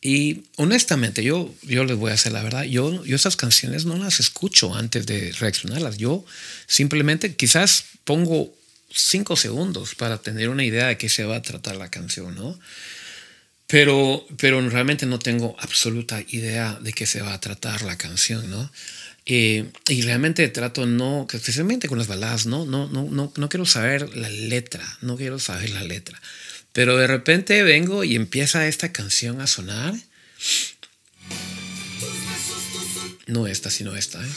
Y 0.01 0.43
honestamente, 0.55 1.23
yo, 1.23 1.53
yo 1.63 1.83
les 1.83 1.97
voy 1.97 2.11
a 2.11 2.13
hacer 2.13 2.31
la 2.31 2.43
verdad, 2.43 2.63
yo, 2.63 3.03
yo 3.05 3.15
esas 3.15 3.35
canciones 3.35 3.85
no 3.85 3.97
las 3.97 4.19
escucho 4.19 4.75
antes 4.75 5.05
de 5.05 5.31
reaccionarlas. 5.39 5.97
Yo 5.97 6.23
simplemente 6.67 7.35
quizás 7.35 7.85
pongo 8.03 8.55
cinco 8.93 9.35
segundos 9.35 9.95
para 9.95 10.19
tener 10.19 10.49
una 10.49 10.63
idea 10.63 10.87
de 10.87 10.97
qué 10.97 11.09
se 11.09 11.25
va 11.25 11.37
a 11.37 11.41
tratar 11.41 11.75
la 11.75 11.89
canción, 11.89 12.35
¿no? 12.35 12.57
Pero, 13.67 14.25
pero 14.37 14.61
realmente 14.69 15.07
no 15.07 15.17
tengo 15.17 15.55
absoluta 15.59 16.23
idea 16.29 16.77
de 16.81 16.93
qué 16.93 17.07
se 17.07 17.21
va 17.21 17.33
a 17.33 17.41
tratar 17.41 17.81
la 17.81 17.97
canción, 17.97 18.47
¿no? 18.49 18.71
Eh, 19.27 19.71
y 19.89 20.01
realmente 20.03 20.47
trato 20.49 20.85
no, 20.85 21.27
especialmente 21.31 21.87
con 21.87 21.97
las 21.97 22.07
baladas, 22.07 22.45
no, 22.45 22.65
no, 22.65 22.87
no, 22.87 23.09
no, 23.09 23.33
no 23.35 23.49
quiero 23.49 23.65
saber 23.65 24.15
la 24.15 24.29
letra, 24.29 24.85
no 25.01 25.17
quiero 25.17 25.39
saber 25.39 25.71
la 25.71 25.83
letra. 25.83 26.21
Pero 26.73 26.97
de 26.97 27.07
repente 27.07 27.63
vengo 27.63 28.03
y 28.03 28.15
empieza 28.15 28.67
esta 28.67 28.91
canción 28.91 29.41
a 29.41 29.47
sonar. 29.47 29.95
No 33.27 33.47
esta, 33.47 33.71
sino 33.71 33.95
esta. 33.95 34.23
¿eh? 34.23 34.29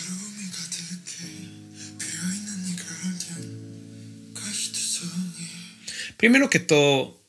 Primero 6.17 6.49
que 6.49 6.61
todo, 6.61 7.21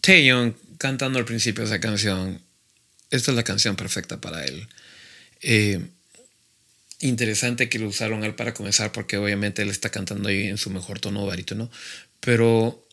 Taeyong 0.00 0.54
cantando 0.78 1.18
al 1.18 1.24
principio 1.24 1.62
de 1.62 1.70
esa 1.70 1.80
canción, 1.80 2.42
esta 3.10 3.30
es 3.30 3.36
la 3.36 3.42
canción 3.44 3.76
perfecta 3.76 4.20
para 4.20 4.44
él. 4.44 4.68
Eh, 5.40 5.80
interesante 7.00 7.68
que 7.68 7.78
lo 7.78 7.88
usaron 7.88 8.24
él 8.24 8.34
para 8.34 8.54
comenzar 8.54 8.92
porque 8.92 9.16
obviamente 9.16 9.62
él 9.62 9.70
está 9.70 9.90
cantando 9.90 10.28
ahí 10.28 10.48
en 10.48 10.58
su 10.58 10.70
mejor 10.70 11.00
tono 11.00 11.26
barítono, 11.26 11.70
pero 12.20 12.86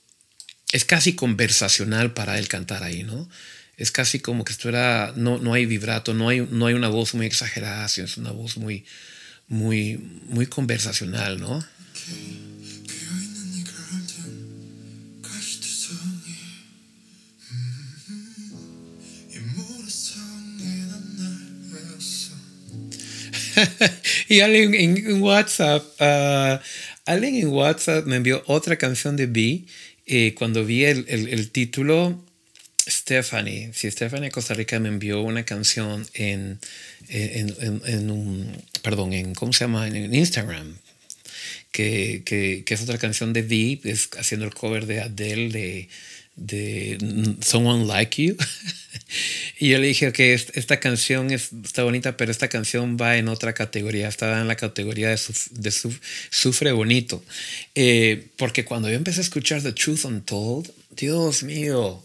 es 0.72 0.86
casi 0.86 1.14
conversacional 1.14 2.14
para 2.14 2.38
él 2.38 2.48
cantar 2.48 2.84
ahí, 2.84 3.04
¿no? 3.04 3.30
Es 3.78 3.92
casi 3.92 4.20
como 4.20 4.44
que 4.44 4.54
estuviera, 4.54 5.14
no, 5.16 5.38
no 5.40 5.54
hay 5.54 5.66
vibrato, 5.66 6.14
no 6.14 6.30
hay, 6.30 6.48
no 6.50 6.68
hay 6.68 6.74
una 6.74 6.90
voz 6.90 7.14
muy 7.16 7.26
exagerada, 7.26 7.88
sino 7.88 8.06
es 8.06 8.18
una 8.18 8.32
voz 8.32 8.58
muy, 8.58 8.86
muy, 9.48 9.98
muy 10.28 10.46
conversacional, 10.46 11.40
¿no? 11.40 11.66
y 24.30 24.40
alguien 24.40 24.74
en 24.74 25.22
WhatsApp, 25.22 25.84
uh, 26.00 26.60
en 27.06 27.48
WhatsApp 27.48 28.06
me 28.06 28.18
envió 28.18 28.44
otra 28.48 28.78
canción 28.78 29.16
de 29.16 29.28
B. 29.28 29.66
Eh, 30.06 30.34
cuando 30.38 30.66
vi 30.66 30.84
el, 30.84 31.06
el, 31.08 31.50
título, 31.52 32.22
Stephanie, 32.86 33.72
si 33.74 33.90
Stephanie 33.90 34.32
Costa 34.32 34.54
Rica 34.54 34.78
me 34.80 34.90
envió 34.90 35.22
una 35.22 35.46
canción 35.46 36.06
en, 36.14 36.60
en, 37.08 37.56
en, 37.86 38.12
un, 38.12 38.52
perdón, 38.82 39.14
en, 39.14 39.34
¿cómo 39.34 39.54
se 39.54 39.64
llama? 39.64 39.88
En 39.88 40.14
Instagram, 40.14 40.76
que, 41.72 42.24
que, 42.26 42.64
que, 42.66 42.74
es 42.74 42.82
otra 42.82 42.98
canción 42.98 43.32
de 43.32 43.44
V, 43.44 43.90
es 43.90 44.10
haciendo 44.20 44.46
el 44.46 44.54
cover 44.54 44.88
de 44.88 45.00
Adele 45.00 45.50
de 45.50 45.90
de 46.36 46.98
Someone 47.42 47.86
Like 47.86 48.24
You. 48.24 48.38
y 49.60 49.70
yo 49.70 49.78
le 49.80 49.88
dije, 49.88 50.08
ok, 50.08 50.20
esta 50.20 50.80
canción 50.80 51.32
está 51.32 51.84
bonita, 51.84 52.18
pero 52.18 52.32
esta 52.32 52.48
canción 52.48 52.98
va 53.00 53.18
en 53.18 53.28
otra 53.28 53.54
categoría, 53.54 54.08
está 54.08 54.42
en 54.42 54.48
la 54.48 54.56
categoría 54.56 55.10
de, 55.10 55.20
de 55.52 55.72
sufre 55.72 56.72
bonito. 56.72 57.24
Eh, 57.76 58.28
porque 58.38 58.66
cuando 58.66 58.90
yo 58.90 58.96
empecé 58.96 59.20
a 59.20 59.24
escuchar 59.24 59.62
The 59.62 59.74
Truth 59.74 60.06
Untold, 60.06 60.72
Dios 60.92 61.44
mío, 61.44 62.04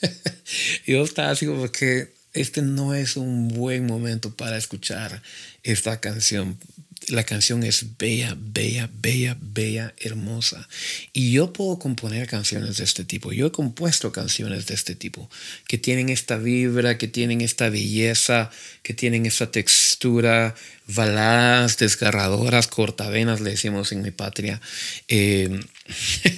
yo 0.86 1.04
estaba 1.04 1.30
así 1.30 1.46
como 1.46 1.70
que 1.70 2.14
este 2.32 2.60
no 2.60 2.94
es 2.94 3.16
un 3.16 3.48
buen 3.48 3.86
momento 3.86 4.34
para 4.34 4.58
escuchar 4.58 5.22
esta 5.62 6.00
canción 6.00 6.58
la 7.08 7.24
canción 7.24 7.62
es 7.62 7.96
bella, 7.98 8.36
bella, 8.38 8.90
bella, 9.00 9.36
bella, 9.40 9.94
hermosa. 9.98 10.68
Y 11.12 11.32
yo 11.32 11.52
puedo 11.52 11.78
componer 11.78 12.26
canciones 12.26 12.78
de 12.78 12.84
este 12.84 13.04
tipo. 13.04 13.32
Yo 13.32 13.46
he 13.46 13.52
compuesto 13.52 14.12
canciones 14.12 14.66
de 14.66 14.74
este 14.74 14.94
tipo, 14.94 15.30
que 15.68 15.78
tienen 15.78 16.08
esta 16.08 16.36
vibra, 16.36 16.98
que 16.98 17.08
tienen 17.08 17.40
esta 17.40 17.68
belleza, 17.68 18.50
que 18.82 18.94
tienen 18.94 19.26
esta 19.26 19.50
textura, 19.50 20.54
baladas 20.86 21.78
desgarradoras, 21.78 22.66
cortavenas, 22.66 23.40
le 23.40 23.50
decimos 23.50 23.92
en 23.92 24.02
mi 24.02 24.10
patria. 24.10 24.60
Eh, 25.08 25.60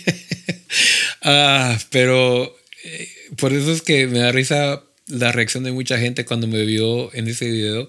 ah, 1.23 1.79
pero 1.91 2.57
eh, 2.85 3.09
por 3.37 3.53
eso 3.53 3.73
es 3.73 3.83
que 3.83 4.07
me 4.07 4.19
da 4.21 4.33
risa 4.33 4.83
la 5.07 5.33
reacción 5.33 5.65
de 5.65 5.73
mucha 5.73 5.99
gente 5.99 6.25
cuando 6.25 6.47
me 6.47 6.65
vio 6.65 7.13
en 7.15 7.29
ese 7.29 7.51
video, 7.51 7.89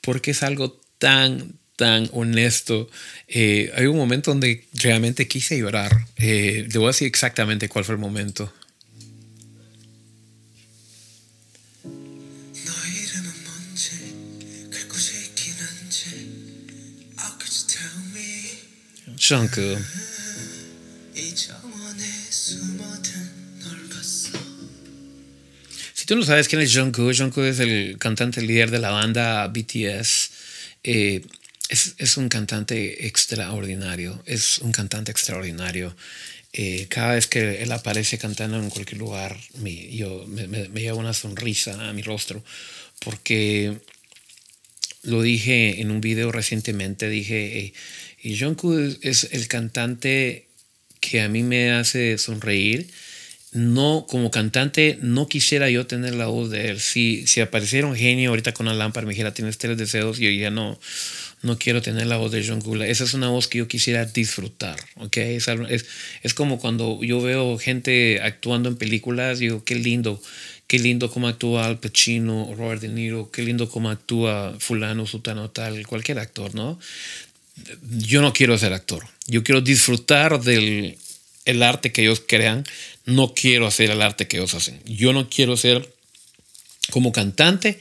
porque 0.00 0.32
es 0.32 0.42
algo 0.42 0.78
tan, 0.98 1.54
tan 1.78 2.10
honesto. 2.12 2.90
Eh, 3.28 3.70
hay 3.74 3.86
un 3.86 3.96
momento 3.96 4.32
donde 4.32 4.66
realmente 4.74 5.28
quise 5.28 5.56
llorar. 5.56 6.06
Eh, 6.16 6.66
te 6.70 6.76
voy 6.76 6.88
a 6.88 6.88
decir 6.88 7.06
exactamente 7.06 7.68
cuál 7.68 7.84
fue 7.84 7.94
el 7.94 8.00
momento. 8.00 8.52
Jungkook. 19.20 19.78
Si 25.94 26.06
tú 26.06 26.16
no 26.16 26.22
sabes 26.22 26.48
quién 26.48 26.62
es 26.62 26.74
Jungkook, 26.74 27.14
Jungkook 27.14 27.44
es 27.44 27.58
el 27.60 27.98
cantante 27.98 28.40
líder 28.40 28.70
de 28.70 28.78
la 28.78 28.90
banda 28.90 29.46
BTS. 29.48 30.30
Eh, 30.82 31.22
es, 31.68 32.16
un 32.16 32.28
cantante 32.28 33.06
extraordinario, 33.06 34.22
es 34.26 34.58
un 34.58 34.72
cantante 34.72 35.10
extraordinario. 35.10 35.94
eh, 36.52 36.86
cada 36.88 37.14
vez 37.14 37.26
que 37.26 37.62
él 37.62 37.72
aparece 37.72 38.18
cantando 38.18 38.58
en 38.58 38.70
cualquier 38.70 38.98
lugar, 38.98 39.36
me, 39.58 39.94
yo, 39.94 40.24
me, 40.26 40.46
me, 40.48 40.80
lleva 40.80 40.96
una 40.96 41.12
sonrisa 41.12 41.88
a 41.88 41.92
mi 41.92 42.02
rostro, 42.02 42.42
porque 43.00 43.76
lo 45.02 45.22
dije 45.22 45.80
en 45.80 45.90
un 45.90 46.00
video 46.00 46.32
recientemente, 46.32 47.08
dije, 47.08 47.72
y 48.22 48.38
Jungkook 48.38 48.98
es 49.02 49.28
el 49.32 49.46
cantante 49.48 50.46
que 51.00 51.20
a 51.20 51.28
mí 51.28 51.42
me 51.42 51.72
hace 51.72 52.18
sonreír. 52.18 52.88
No, 53.52 54.06
como 54.08 54.30
cantante, 54.30 54.98
no 55.00 55.26
quisiera 55.26 55.70
yo 55.70 55.86
tener 55.86 56.14
la 56.14 56.26
voz 56.26 56.50
de 56.50 56.68
él. 56.68 56.80
Si, 56.80 57.26
si 57.26 57.40
apareciera 57.40 57.86
un 57.86 57.96
genio 57.96 58.30
ahorita 58.30 58.52
con 58.52 58.66
una 58.66 58.76
lámpara, 58.76 59.06
me 59.06 59.12
dijera, 59.12 59.32
tienes 59.32 59.56
tres 59.56 59.78
deseos, 59.78 60.18
yo 60.18 60.28
ya 60.30 60.50
no, 60.50 60.78
no 61.42 61.58
quiero 61.58 61.82
tener 61.82 62.06
la 62.06 62.16
voz 62.16 62.32
de 62.32 62.44
John 62.46 62.60
Kula. 62.60 62.86
Esa 62.86 63.04
es 63.04 63.14
una 63.14 63.28
voz 63.28 63.48
que 63.48 63.58
yo 63.58 63.68
quisiera 63.68 64.04
disfrutar, 64.04 64.78
¿ok? 64.96 65.16
Es, 65.18 65.48
es, 65.48 65.86
es, 66.22 66.34
como 66.34 66.58
cuando 66.58 67.02
yo 67.02 67.20
veo 67.20 67.58
gente 67.58 68.20
actuando 68.22 68.68
en 68.68 68.76
películas, 68.76 69.38
digo, 69.38 69.64
qué 69.64 69.74
lindo, 69.76 70.20
qué 70.66 70.78
lindo 70.78 71.10
cómo 71.10 71.28
actúa 71.28 71.66
Al 71.66 71.78
Pacino 71.78 72.54
Robert 72.56 72.82
De 72.82 72.88
Niro, 72.88 73.30
qué 73.30 73.42
lindo 73.42 73.68
cómo 73.68 73.90
actúa 73.90 74.54
fulano, 74.58 75.06
sutano, 75.06 75.50
tal, 75.50 75.86
cualquier 75.86 76.18
actor, 76.18 76.54
¿no? 76.54 76.78
Yo 77.90 78.22
no 78.22 78.32
quiero 78.32 78.56
ser 78.56 78.72
actor, 78.72 79.04
yo 79.26 79.42
quiero 79.42 79.60
disfrutar 79.60 80.40
del 80.40 80.96
el 81.44 81.62
arte 81.62 81.92
que 81.92 82.02
ellos 82.02 82.22
crean, 82.26 82.64
no 83.06 83.32
quiero 83.32 83.66
hacer 83.66 83.90
el 83.90 84.02
arte 84.02 84.28
que 84.28 84.36
ellos 84.36 84.52
hacen. 84.52 84.80
Yo 84.84 85.14
no 85.14 85.30
quiero 85.30 85.56
ser 85.56 85.90
como 86.90 87.10
cantante, 87.10 87.80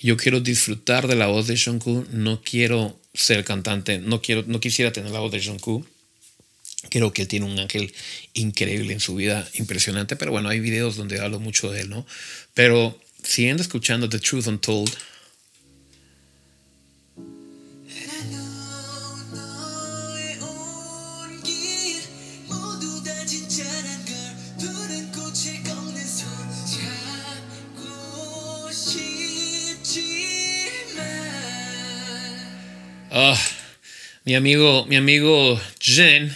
yo 0.00 0.16
quiero 0.16 0.40
disfrutar 0.40 1.08
de 1.08 1.16
la 1.16 1.26
voz 1.26 1.46
de 1.46 1.56
Jungkook, 1.56 2.08
no 2.10 2.40
quiero 2.42 2.98
ser 3.14 3.44
cantante, 3.44 3.98
no, 3.98 4.22
quiero, 4.22 4.44
no 4.46 4.60
quisiera 4.60 4.92
tener 4.92 5.10
la 5.10 5.20
voz 5.20 5.32
de 5.32 5.42
Jungkook. 5.42 5.86
Creo 6.90 7.12
que 7.12 7.22
él 7.22 7.28
tiene 7.28 7.46
un 7.46 7.58
ángel 7.58 7.92
increíble 8.34 8.92
en 8.92 9.00
su 9.00 9.16
vida, 9.16 9.48
impresionante, 9.54 10.14
pero 10.14 10.30
bueno, 10.30 10.48
hay 10.48 10.60
videos 10.60 10.96
donde 10.96 11.20
hablo 11.20 11.40
mucho 11.40 11.72
de 11.72 11.82
él, 11.82 11.90
¿no? 11.90 12.06
Pero 12.54 12.98
siguiendo 13.22 13.62
escuchando 13.62 14.08
The 14.08 14.20
Truth 14.20 14.46
Untold, 14.46 14.90
Ah, 33.20 33.36
mi 34.24 34.36
amigo, 34.36 34.86
mi 34.86 34.94
amigo 34.94 35.60
Jen, 35.80 36.32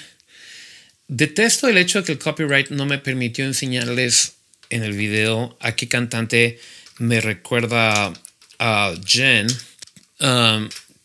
detesto 1.06 1.68
el 1.68 1.78
hecho 1.78 2.00
de 2.00 2.04
que 2.06 2.10
el 2.10 2.18
copyright 2.18 2.70
no 2.70 2.86
me 2.86 2.98
permitió 2.98 3.44
enseñarles 3.44 4.32
en 4.68 4.82
el 4.82 4.94
video 4.94 5.56
a 5.60 5.76
qué 5.76 5.86
cantante 5.86 6.58
me 6.98 7.20
recuerda 7.20 8.12
a 8.58 8.94
Jen. 9.06 9.46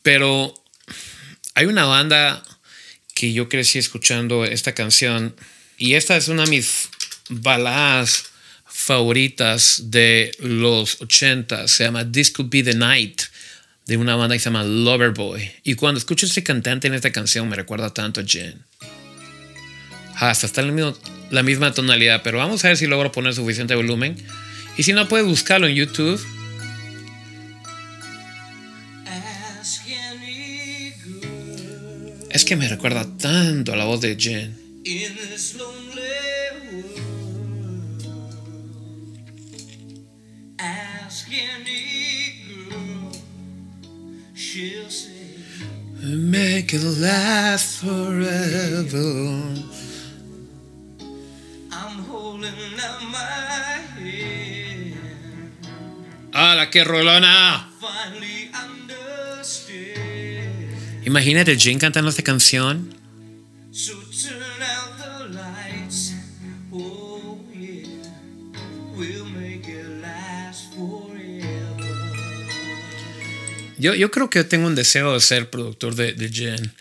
Pero 0.01 0.55
hay 1.53 1.67
una 1.67 1.85
banda 1.85 2.43
que 3.13 3.31
yo 3.31 3.47
crecí 3.47 3.77
escuchando 3.77 4.45
esta 4.45 4.73
canción 4.73 5.35
y 5.77 5.93
esta 5.93 6.17
es 6.17 6.27
una 6.27 6.45
de 6.45 6.49
mis 6.49 6.89
baladas 7.29 8.31
favoritas 8.65 9.91
de 9.91 10.35
los 10.39 10.99
80. 11.03 11.67
Se 11.67 11.83
llama 11.83 12.11
This 12.11 12.31
Could 12.31 12.49
Be 12.49 12.63
the 12.63 12.73
Night 12.73 13.21
de 13.87 13.95
una 13.97 14.15
banda 14.15 14.35
que 14.35 14.39
se 14.39 14.49
llama 14.49 14.63
Loverboy. 14.63 15.49
Y 15.63 15.75
cuando 15.75 15.97
escucho 15.97 16.25
ese 16.25 16.43
cantante 16.43 16.87
en 16.87 16.93
esta 16.93 17.11
canción 17.11 17.47
me 17.49 17.55
recuerda 17.55 17.93
tanto 17.93 18.21
a 18.21 18.23
Jen. 18.25 18.61
Hasta 20.15 20.45
está 20.45 20.61
en 20.61 20.93
la 21.31 21.43
misma 21.43 21.73
tonalidad, 21.73 22.21
pero 22.23 22.39
vamos 22.39 22.63
a 22.65 22.69
ver 22.69 22.77
si 22.77 22.85
logro 22.85 23.11
poner 23.11 23.33
suficiente 23.33 23.75
volumen. 23.75 24.17
Y 24.77 24.83
si 24.83 24.93
no, 24.93 25.07
puedes 25.07 25.25
buscarlo 25.25 25.67
en 25.67 25.75
YouTube. 25.75 26.19
Es 32.29 32.45
que 32.45 32.55
me 32.55 32.67
recuerda 32.67 33.07
tanto 33.17 33.73
a 33.73 33.75
la 33.75 33.85
voz 33.85 34.01
de 34.01 34.15
Jen. 34.15 34.55
Make 46.03 46.73
it 46.73 46.83
last 47.01 47.79
forever. 47.81 49.41
I'm 51.71 52.03
holding 52.05 52.53
out 52.79 53.01
my 53.11 53.81
head. 53.97 54.93
¡Hala, 56.33 56.69
qué 56.69 56.83
rolona! 56.83 57.67
Imagínate 61.03 61.57
Jane 61.57 61.79
cantando 61.79 62.09
esta 62.09 62.21
canción. 62.21 62.96
Yo, 73.77 73.93
yo 73.93 74.11
creo 74.11 74.29
que 74.29 74.43
tengo 74.43 74.67
un 74.67 74.75
deseo 74.75 75.13
de 75.13 75.19
ser 75.19 75.49
productor 75.49 75.95
de, 75.95 76.13
de 76.13 76.29
Jen. 76.29 76.73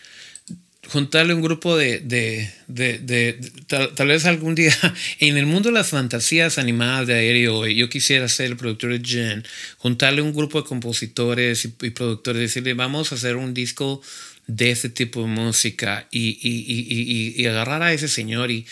Juntarle 0.89 1.33
un 1.33 1.41
grupo 1.41 1.75
de, 1.75 1.99
de, 1.99 2.49
de, 2.67 3.39
tal, 3.67 4.07
vez 4.07 4.25
algún 4.25 4.55
día, 4.55 4.73
en 5.19 5.37
el 5.37 5.45
mundo 5.45 5.69
de 5.69 5.73
las 5.73 5.89
fantasías 5.89 6.57
animadas 6.57 7.07
de 7.07 7.15
aéreo, 7.15 7.67
yo 7.67 7.89
quisiera 7.89 8.29
ser 8.29 8.47
el 8.47 8.57
productor 8.57 8.97
de 8.97 9.05
Jen, 9.05 9.43
juntarle 9.77 10.21
un 10.21 10.33
grupo 10.33 10.61
de 10.61 10.67
compositores 10.67 11.65
y, 11.65 11.75
y 11.81 11.89
productores, 11.89 12.41
decirle, 12.41 12.73
vamos 12.73 13.11
a 13.11 13.15
hacer 13.15 13.35
un 13.35 13.53
disco 13.53 14.01
de 14.47 14.71
este 14.71 14.89
tipo 14.89 15.21
de 15.21 15.27
música 15.27 16.07
y, 16.09 16.39
y, 16.41 17.33
y, 17.35 17.45
agarrar 17.47 17.83
a 17.83 17.91
ese 17.91 18.07
señor 18.07 18.49
y 18.49 18.65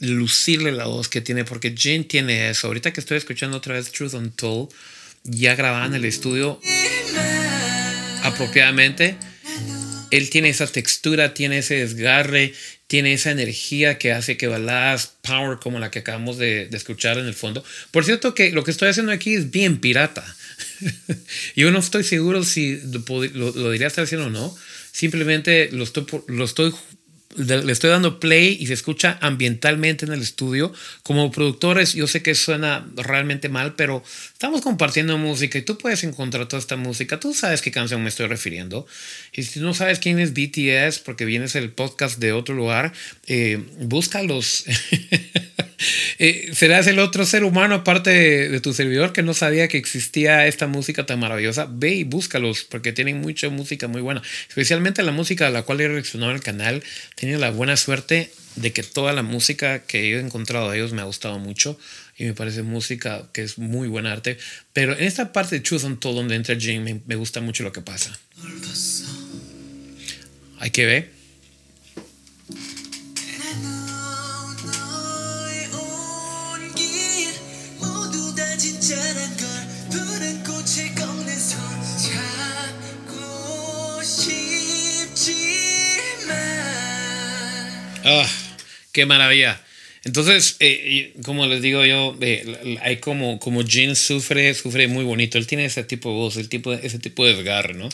lucirle 0.00 0.70
la 0.70 0.84
voz 0.84 1.08
que 1.08 1.22
tiene, 1.22 1.44
porque 1.44 1.74
Jen 1.74 2.06
tiene 2.06 2.50
eso. 2.50 2.66
Ahorita 2.66 2.92
que 2.92 3.00
estoy 3.00 3.16
escuchando 3.16 3.56
otra 3.56 3.74
vez 3.74 3.90
Truth 3.90 4.12
Untold, 4.12 4.68
ya 5.22 5.54
grababa 5.54 5.86
en 5.86 5.94
el 5.94 6.04
estudio 6.04 6.60
apropiadamente, 8.24 9.16
él 10.10 10.30
tiene 10.30 10.48
esa 10.48 10.66
textura, 10.66 11.34
tiene 11.34 11.58
ese 11.58 11.76
desgarre, 11.76 12.54
tiene 12.86 13.12
esa 13.12 13.30
energía 13.30 13.98
que 13.98 14.12
hace 14.12 14.36
que 14.36 14.46
baladas 14.46 15.14
power 15.22 15.58
como 15.58 15.78
la 15.78 15.90
que 15.90 16.00
acabamos 16.00 16.38
de, 16.38 16.68
escuchar 16.72 17.18
en 17.18 17.26
el 17.26 17.34
fondo. 17.34 17.64
Por 17.90 18.04
cierto 18.04 18.34
que 18.34 18.50
lo 18.52 18.64
que 18.64 18.70
estoy 18.70 18.88
haciendo 18.88 19.12
aquí 19.12 19.34
es 19.34 19.50
bien 19.50 19.78
pirata. 19.78 20.24
Yo 21.56 21.70
no 21.70 21.78
estoy 21.78 22.04
seguro 22.04 22.44
si 22.44 22.80
lo, 23.32 23.70
diría 23.70 23.86
estar 23.86 24.04
haciendo 24.04 24.28
o 24.28 24.30
no. 24.30 24.56
Simplemente 24.92 25.70
lo 25.72 25.84
estoy, 25.84 26.06
lo 26.28 26.44
estoy 26.44 26.72
le 27.36 27.72
estoy 27.72 27.90
dando 27.90 28.20
play 28.20 28.56
y 28.60 28.66
se 28.66 28.74
escucha 28.74 29.18
ambientalmente 29.20 30.06
en 30.06 30.12
el 30.12 30.22
estudio. 30.22 30.72
Como 31.02 31.30
productores, 31.30 31.94
yo 31.94 32.06
sé 32.06 32.22
que 32.22 32.34
suena 32.34 32.86
realmente 32.96 33.48
mal, 33.48 33.74
pero 33.74 34.02
estamos 34.32 34.62
compartiendo 34.62 35.18
música 35.18 35.58
y 35.58 35.62
tú 35.62 35.78
puedes 35.78 36.04
encontrar 36.04 36.46
toda 36.46 36.60
esta 36.60 36.76
música. 36.76 37.20
Tú 37.20 37.34
sabes 37.34 37.62
qué 37.62 37.70
canción 37.70 38.02
me 38.02 38.08
estoy 38.08 38.26
refiriendo. 38.26 38.86
Y 39.32 39.42
si 39.42 39.60
no 39.60 39.74
sabes 39.74 39.98
quién 39.98 40.18
es 40.18 40.32
BTS, 40.32 41.00
porque 41.00 41.24
vienes 41.24 41.54
el 41.54 41.70
podcast 41.70 42.18
de 42.18 42.32
otro 42.32 42.54
lugar, 42.54 42.92
eh, 43.26 43.62
búscalos. 43.80 44.64
Eh, 46.18 46.50
serás 46.54 46.86
el 46.86 46.98
otro 46.98 47.26
ser 47.26 47.44
humano 47.44 47.74
aparte 47.74 48.10
de, 48.10 48.60
tu 48.60 48.72
servidor 48.72 49.12
que 49.12 49.22
no 49.22 49.34
sabía 49.34 49.68
que 49.68 49.76
existía 49.76 50.46
esta 50.46 50.66
música 50.66 51.06
tan 51.06 51.18
maravillosa. 51.20 51.68
Ve 51.70 51.94
y 51.94 52.04
búscalos 52.04 52.64
porque 52.64 52.92
tienen 52.92 53.20
mucha 53.20 53.48
música 53.50 53.88
muy 53.88 54.00
buena. 54.00 54.22
Especialmente 54.48 55.02
la 55.02 55.12
música 55.12 55.48
a 55.48 55.50
la 55.50 55.62
cual 55.62 55.80
he 55.80 55.88
reaccionado 55.88 56.32
el 56.32 56.40
canal. 56.40 56.82
Tenido 57.24 57.40
la 57.40 57.52
buena 57.52 57.78
suerte 57.78 58.30
de 58.56 58.74
que 58.74 58.82
toda 58.82 59.14
la 59.14 59.22
música 59.22 59.86
que 59.86 60.12
he 60.12 60.20
encontrado 60.20 60.70
de 60.70 60.76
ellos 60.76 60.92
me 60.92 61.00
ha 61.00 61.06
gustado 61.06 61.38
mucho 61.38 61.78
y 62.18 62.24
me 62.24 62.34
parece 62.34 62.62
música 62.62 63.30
que 63.32 63.42
es 63.42 63.56
muy 63.56 63.88
buen 63.88 64.04
arte. 64.04 64.36
Pero 64.74 64.92
en 64.92 65.04
esta 65.04 65.32
parte 65.32 65.54
de 65.54 65.62
Truth 65.62 65.84
on 65.84 65.98
Todo, 65.98 66.16
donde 66.16 66.34
entra 66.34 66.54
Jane, 66.60 66.80
me, 66.80 67.00
me 67.06 67.14
gusta 67.14 67.40
mucho 67.40 67.62
lo 67.62 67.72
que 67.72 67.80
pasa. 67.80 68.14
Hay 70.58 70.70
que 70.70 70.84
ver. 70.84 71.13
Ah, 88.04 88.28
qué 88.92 89.06
maravilla. 89.06 89.60
Entonces, 90.04 90.56
eh, 90.60 91.14
como 91.24 91.46
les 91.46 91.62
digo 91.62 91.84
yo, 91.84 92.14
eh, 92.20 92.78
hay 92.82 92.98
como, 92.98 93.38
como 93.38 93.62
Jin 93.64 93.96
sufre, 93.96 94.52
sufre 94.52 94.86
muy 94.86 95.04
bonito. 95.04 95.38
Él 95.38 95.46
tiene 95.46 95.64
ese 95.64 95.82
tipo 95.82 96.10
de 96.10 96.14
voz, 96.16 96.36
el 96.36 96.50
tipo, 96.50 96.74
ese 96.74 96.98
tipo 96.98 97.24
de 97.24 97.34
desgarre, 97.34 97.72
¿no? 97.72 97.88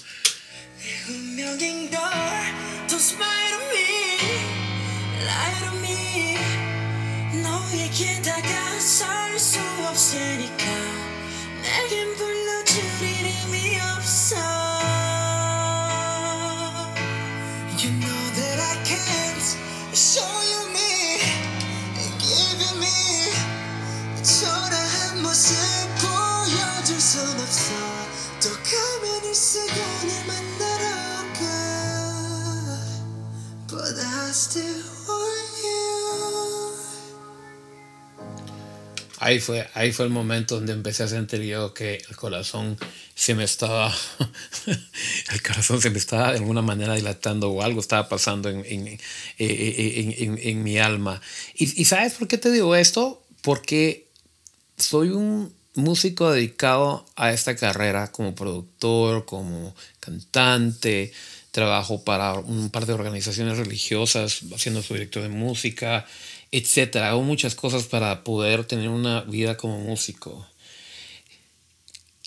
초라한 24.23 25.21
모습 25.23 25.55
보여줄 26.01 26.99
순 26.99 27.21
없어. 27.39 27.75
또 28.43 28.49
가면을 28.49 29.35
쓰고 29.35 30.00
Ahí 39.23 39.39
fue, 39.39 39.69
ahí 39.75 39.93
fue 39.93 40.07
el 40.07 40.11
momento 40.11 40.55
donde 40.55 40.73
empecé 40.73 41.03
a 41.03 41.09
sentir 41.09 41.43
yo 41.43 41.75
que 41.75 42.03
el 42.09 42.17
corazón 42.17 42.79
se 43.15 43.35
me 43.35 43.45
estaba, 43.45 43.95
el 45.33 45.43
corazón 45.43 45.81
se 45.81 45.91
me 45.91 45.99
estaba 45.99 46.33
de 46.33 46.39
alguna 46.39 46.63
manera 46.63 46.95
dilatando 46.95 47.51
o 47.51 47.63
algo 47.63 47.81
estaba 47.81 48.09
pasando 48.09 48.49
en, 48.49 48.65
en, 48.65 48.89
eh, 48.89 48.99
en, 49.39 50.15
en, 50.17 50.39
en 50.43 50.63
mi 50.63 50.79
alma. 50.79 51.21
Y, 51.55 51.83
y 51.83 51.85
¿sabes 51.85 52.15
por 52.15 52.29
qué 52.29 52.39
te 52.39 52.51
digo 52.51 52.75
esto? 52.75 53.23
Porque 53.43 54.09
soy 54.79 55.11
un 55.11 55.53
músico 55.75 56.33
dedicado 56.33 57.05
a 57.15 57.31
esta 57.31 57.57
carrera 57.57 58.11
como 58.13 58.35
productor, 58.35 59.27
como 59.27 59.75
cantante, 60.01 61.13
trabajo 61.51 62.05
para 62.05 62.35
un 62.35 62.71
par 62.71 62.87
de 62.87 62.93
organizaciones 62.93 63.59
religiosas 63.59 64.41
haciendo 64.55 64.83
su 64.83 64.95
director 64.95 65.23
de 65.23 65.29
música, 65.29 66.07
etcétera. 66.53 67.11
Hago 67.11 67.23
muchas 67.23 67.55
cosas 67.55 67.85
para 67.85 68.25
poder 68.25 68.65
tener 68.65 68.89
una 68.89 69.23
vida 69.23 69.57
como 69.57 69.79
músico. 69.81 70.47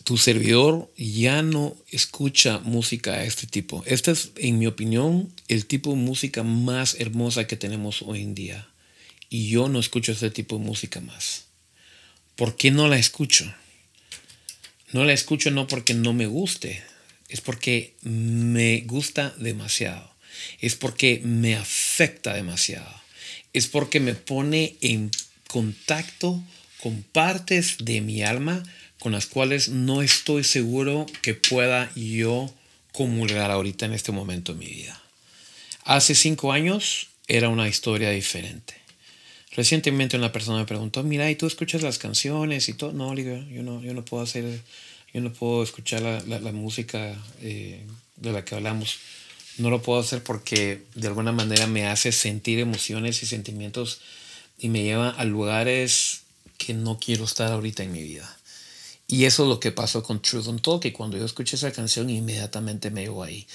Tu 0.04 0.18
servidor 0.18 0.92
ya 0.98 1.42
no 1.42 1.78
escucha 1.90 2.60
música 2.60 3.18
de 3.18 3.28
este 3.28 3.48
tipo. 3.48 3.84
Este 3.86 4.12
es, 4.12 4.32
en 4.36 4.60
mi 4.60 4.68
opinión, 4.68 5.34
el 5.48 5.66
tipo 5.66 5.92
de 5.92 5.98
música 5.98 6.44
más 6.44 6.96
hermosa 7.00 7.48
que 7.48 7.56
tenemos 7.56 8.02
hoy 8.02 8.22
en 8.22 8.36
día. 8.36 8.68
Y 9.30 9.50
yo 9.50 9.70
no 9.70 9.80
escucho 9.80 10.12
este 10.12 10.30
tipo 10.30 10.58
de 10.58 10.66
música 10.66 11.00
más. 11.00 11.46
¿Por 12.36 12.58
qué 12.58 12.72
no 12.72 12.88
la 12.88 12.98
escucho? 12.98 13.54
No 14.92 15.06
la 15.06 15.14
escucho 15.14 15.52
no 15.52 15.68
porque 15.68 15.94
no 15.94 16.14
me 16.14 16.28
guste, 16.28 16.84
es 17.30 17.42
porque 17.42 17.96
me 18.02 18.82
gusta 18.82 19.34
demasiado. 19.38 20.14
Es 20.60 20.76
porque 20.76 21.22
me 21.24 21.56
afecta 21.56 22.34
demasiado. 22.34 23.03
Es 23.54 23.68
porque 23.68 24.00
me 24.00 24.16
pone 24.16 24.76
en 24.82 25.12
contacto 25.48 26.44
con 26.82 27.04
partes 27.04 27.78
de 27.80 28.02
mi 28.02 28.24
alma 28.24 28.64
con 29.00 29.12
las 29.12 29.26
cuales 29.26 29.70
no 29.70 30.02
estoy 30.02 30.44
seguro 30.44 31.06
que 31.22 31.34
pueda 31.34 31.92
yo 31.96 32.54
comulgar 32.94 33.52
ahorita 33.52 33.86
en 33.86 33.94
este 33.94 34.12
momento 34.12 34.54
de 34.54 34.60
mi 34.60 34.68
vida. 34.68 35.02
Hace 35.84 36.16
cinco 36.16 36.54
años 36.54 37.10
era 37.28 37.50
una 37.50 37.68
historia 37.68 38.12
diferente. 38.12 38.76
Recientemente 39.56 40.18
una 40.18 40.32
persona 40.32 40.60
me 40.60 40.66
preguntó, 40.66 41.04
mira, 41.04 41.30
¿y 41.30 41.36
tú 41.36 41.46
escuchas 41.46 41.82
las 41.84 42.00
canciones 42.00 42.70
y 42.70 42.74
todo? 42.74 42.94
No, 42.94 43.10
Oliver, 43.10 43.46
yo 43.50 43.62
no, 43.62 43.82
yo 43.82 43.94
no 43.94 44.04
puedo 44.04 44.24
hacer, 44.24 44.62
yo 45.14 45.22
no 45.22 45.32
puedo 45.34 45.64
escuchar 45.64 46.02
la, 46.02 46.52
música 46.52 47.16
eh, 47.42 47.84
de 48.16 48.32
la 48.32 48.44
que 48.46 48.56
hablamos. 48.56 48.98
No 49.58 49.70
lo 49.70 49.82
puedo 49.82 50.00
hacer 50.00 50.24
porque 50.24 50.84
de 50.96 51.08
alguna 51.08 51.32
manera 51.32 51.68
me 51.68 51.88
hace 51.88 52.12
sentir 52.12 52.60
emociones 52.60 53.22
y 53.22 53.28
sentimientos 53.28 54.02
y 54.58 54.70
me 54.70 54.84
lleva 54.84 55.10
a 55.10 55.26
lugares 55.26 56.22
que 56.58 56.74
no 56.74 56.98
quiero 57.00 57.26
estar 57.26 57.52
ahorita 57.52 57.84
en 57.84 57.92
mi 57.92 58.02
vida. 58.02 58.38
Y 59.08 59.26
eso 59.26 59.44
es 59.44 59.50
lo 59.50 59.60
que 59.60 59.72
pasó 59.72 60.02
con 60.02 60.22
Truth 60.22 60.48
on 60.48 60.60
Talk, 60.60 60.82
que 60.82 60.94
cuando 60.94 61.18
yo 61.18 61.26
escuché 61.26 61.56
esa 61.56 61.72
canción 61.72 62.10
inmediatamente 62.10 62.90
me 62.90 63.02
llevo 63.02 63.24
ahí. 63.24 63.46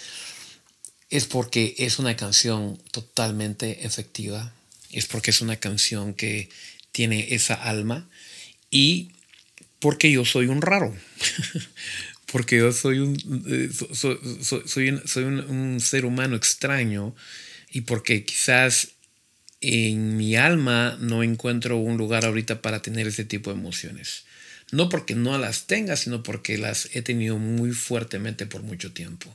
Es 1.11 1.25
porque 1.25 1.75
es 1.79 1.99
una 1.99 2.17
canción 2.17 2.79
totalmente 2.93 3.87
efectiva, 3.87 4.53
es 4.93 5.07
porque 5.07 5.31
es 5.31 5.41
una 5.41 5.57
canción 5.57 6.15
que 6.15 6.51
tiene 6.93 7.35
esa 7.35 7.55
alma 7.55 8.09
y 8.71 9.13
porque 9.81 10.11
yo 10.13 10.25
soy 10.25 10.47
un 10.47 10.61
raro. 10.61 10.95
porque 12.31 12.59
yo 12.59 12.73
soy 12.73 12.99
un, 12.99 13.17
soy, 13.93 14.19
soy, 14.43 14.89
un, 14.91 15.07
soy 15.07 15.25
un, 15.25 15.41
un, 15.41 15.81
ser 15.81 16.05
humano 16.05 16.37
extraño 16.37 17.15
y 17.71 17.83
porque 17.83 18.25
quizás 18.25 18.89
en 19.61 20.17
mi 20.17 20.37
alma 20.37 20.97
no 21.01 21.23
encuentro 21.23 21.79
un 21.79 21.97
lugar 21.97 22.25
ahorita 22.25 22.63
para 22.63 22.83
tener 22.83 23.07
ese 23.07 23.25
tipo 23.25 23.51
de 23.51 23.59
emociones. 23.59 24.25
No 24.71 24.89
porque 24.89 25.15
no 25.15 25.37
las 25.39 25.67
tenga, 25.67 25.97
sino 25.97 26.23
porque 26.23 26.59
las 26.59 26.95
he 26.95 27.03
tenido 27.03 27.39
muy 27.39 27.73
fuertemente 27.73 28.47
por 28.47 28.63
mucho 28.63 28.93
tiempo. 28.93 29.35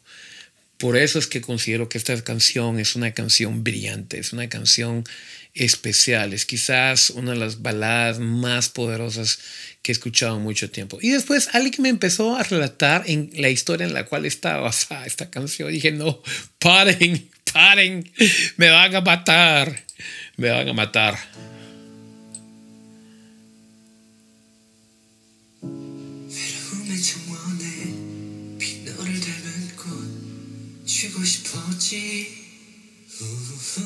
Por 0.77 0.97
eso 0.97 1.19
es 1.19 1.27
que 1.27 1.41
considero 1.41 1.87
que 1.87 1.97
esta 1.97 2.21
canción 2.23 2.79
es 2.79 2.95
una 2.95 3.11
canción 3.13 3.63
brillante, 3.63 4.19
es 4.19 4.33
una 4.33 4.49
canción 4.49 5.03
especial, 5.53 6.33
es 6.33 6.45
quizás 6.45 7.11
una 7.11 7.31
de 7.31 7.37
las 7.37 7.61
baladas 7.61 8.19
más 8.19 8.69
poderosas 8.69 9.39
que 9.81 9.91
he 9.91 9.93
escuchado 9.93 10.37
en 10.37 10.43
mucho 10.43 10.69
tiempo. 10.71 10.97
Y 11.01 11.11
después 11.11 11.49
alguien 11.53 11.83
me 11.83 11.89
empezó 11.89 12.35
a 12.35 12.43
relatar 12.43 13.03
en 13.05 13.29
la 13.35 13.49
historia 13.49 13.85
en 13.85 13.93
la 13.93 14.05
cual 14.05 14.25
estaba 14.25 14.61
basada 14.63 15.05
esta 15.05 15.29
canción. 15.29 15.71
dije, 15.71 15.91
no, 15.91 16.21
paren, 16.59 17.29
paren, 17.51 18.11
me 18.57 18.69
van 18.69 18.95
a 18.95 19.01
matar, 19.01 19.83
me 20.37 20.49
van 20.49 20.69
a 20.69 20.73
matar. 20.73 21.19
싶었지. 31.83 32.27
우후, 33.19 33.83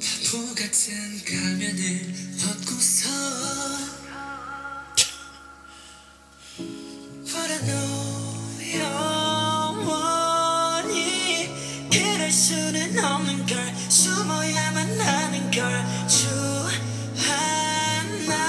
바보 0.00 0.54
같은 0.54 0.94
가면을 1.24 2.14
벗고서. 2.40 3.08
But 7.24 7.50
I 7.50 7.58
know 7.64 8.46
영원히 9.74 10.94
이럴 11.92 12.30
수는 12.30 12.98
없는 13.04 13.46
걸. 13.46 13.74
숨어야만 13.90 15.00
하는 15.00 15.50
걸. 15.50 15.84
주 16.08 16.28
하나니까. 18.06 18.46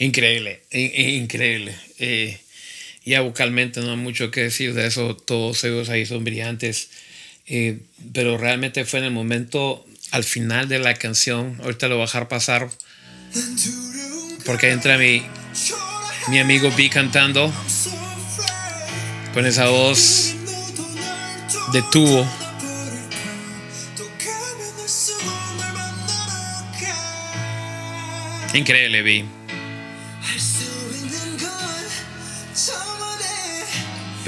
Increíble, 0.00 0.60
increíble. 0.72 1.74
Eh, 2.00 2.38
ya 3.08 3.22
vocalmente 3.22 3.80
no 3.80 3.92
hay 3.92 3.96
mucho 3.96 4.30
que 4.30 4.42
decir 4.42 4.74
de 4.74 4.86
eso, 4.86 5.16
todos 5.16 5.64
ellos 5.64 5.88
ahí 5.88 6.04
son 6.06 6.24
brillantes, 6.24 6.90
eh, 7.46 7.80
pero 8.12 8.36
realmente 8.36 8.84
fue 8.84 9.00
en 9.00 9.06
el 9.06 9.12
momento 9.12 9.84
al 10.10 10.24
final 10.24 10.68
de 10.68 10.78
la 10.78 10.94
canción, 10.94 11.58
ahorita 11.62 11.88
lo 11.88 11.96
voy 11.96 12.02
a 12.02 12.06
dejar 12.06 12.28
pasar, 12.28 12.68
porque 14.44 14.70
entra 14.70 14.98
mi, 14.98 15.22
mi 16.28 16.38
amigo 16.38 16.70
B 16.76 16.88
cantando 16.90 17.52
con 19.34 19.46
esa 19.46 19.68
voz 19.68 20.34
de 21.72 21.82
tubo. 21.90 22.26
Increíble, 28.54 29.02
B. 29.02 29.24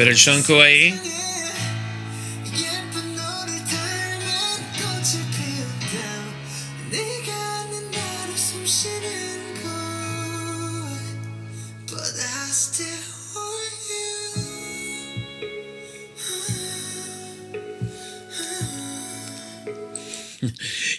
Pero 0.00 0.12
el 0.12 0.16
Shonko 0.16 0.62
ahí. 0.62 0.98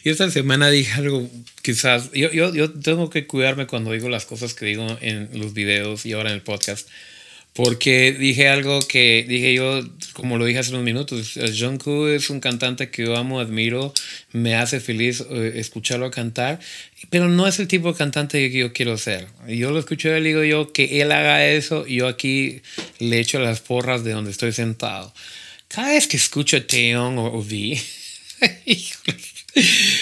Y 0.03 0.09
esta 0.11 0.29
semana 0.29 0.69
dije 0.69 0.91
algo, 0.93 1.27
quizás, 1.63 2.11
yo, 2.11 2.31
yo, 2.31 2.53
yo 2.53 2.71
tengo 2.71 3.09
que 3.09 3.25
cuidarme 3.25 3.65
cuando 3.65 3.93
digo 3.93 4.09
las 4.09 4.25
cosas 4.25 4.53
que 4.53 4.67
digo 4.67 4.85
en 5.01 5.27
los 5.33 5.55
videos 5.55 6.05
y 6.05 6.13
ahora 6.13 6.29
en 6.29 6.35
el 6.35 6.43
podcast 6.43 6.87
porque 7.53 8.13
dije 8.13 8.47
algo 8.47 8.79
que 8.87 9.25
dije 9.27 9.53
yo, 9.53 9.81
como 10.13 10.37
lo 10.37 10.45
dije 10.45 10.59
hace 10.59 10.71
unos 10.71 10.83
minutos, 10.83 11.37
Jungkook 11.57 12.07
es 12.09 12.29
un 12.29 12.39
cantante 12.39 12.89
que 12.89 13.03
yo 13.03 13.17
amo, 13.17 13.39
admiro, 13.39 13.93
me 14.31 14.55
hace 14.55 14.79
feliz 14.79 15.21
escucharlo 15.29 16.11
cantar, 16.11 16.59
pero 17.09 17.27
no 17.27 17.47
es 17.47 17.59
el 17.59 17.67
tipo 17.67 17.91
de 17.91 17.97
cantante 17.97 18.49
que 18.49 18.57
yo 18.57 18.71
quiero 18.71 18.97
ser. 18.97 19.27
Yo 19.47 19.71
lo 19.71 19.79
escucho 19.79 20.15
y 20.15 20.23
digo 20.23 20.43
yo 20.43 20.71
que 20.71 21.01
él 21.01 21.11
haga 21.11 21.45
eso, 21.45 21.85
yo 21.85 22.07
aquí 22.07 22.61
le 22.99 23.19
echo 23.19 23.39
las 23.39 23.59
porras 23.59 24.03
de 24.03 24.13
donde 24.13 24.31
estoy 24.31 24.53
sentado. 24.53 25.13
Cada 25.67 25.89
vez 25.89 26.07
que 26.07 26.17
escucho 26.17 26.57
a 26.57 26.61
Taeyong 26.61 27.17
o 27.17 27.39
V, 27.39 27.81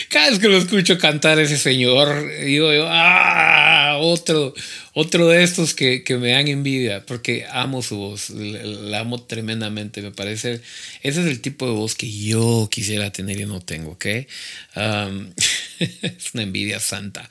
Cada 0.09 0.29
vez 0.29 0.39
que 0.39 0.47
lo 0.47 0.57
escucho 0.57 0.97
cantar 0.97 1.39
ese 1.39 1.57
señor, 1.57 2.29
digo 2.43 2.71
yo, 2.71 2.85
ah, 2.87 3.97
otro, 3.99 4.53
otro 4.93 5.27
de 5.27 5.43
estos 5.43 5.73
que, 5.73 6.03
me 6.19 6.31
dan 6.31 6.47
envidia, 6.47 7.05
porque 7.05 7.45
amo 7.49 7.81
su 7.81 7.97
voz, 7.97 8.29
la, 8.29 8.99
amo 8.99 9.23
tremendamente, 9.23 10.01
me 10.01 10.11
parece, 10.11 10.61
ese 11.01 11.21
es 11.21 11.27
el 11.27 11.41
tipo 11.41 11.65
de 11.65 11.73
voz 11.73 11.95
que 11.95 12.11
yo 12.11 12.67
quisiera 12.71 13.11
tener 13.11 13.39
y 13.39 13.45
no 13.45 13.59
tengo, 13.59 13.91
¿ok? 13.91 14.05
es 15.79 16.33
una 16.33 16.43
envidia 16.43 16.79
santa. 16.79 17.27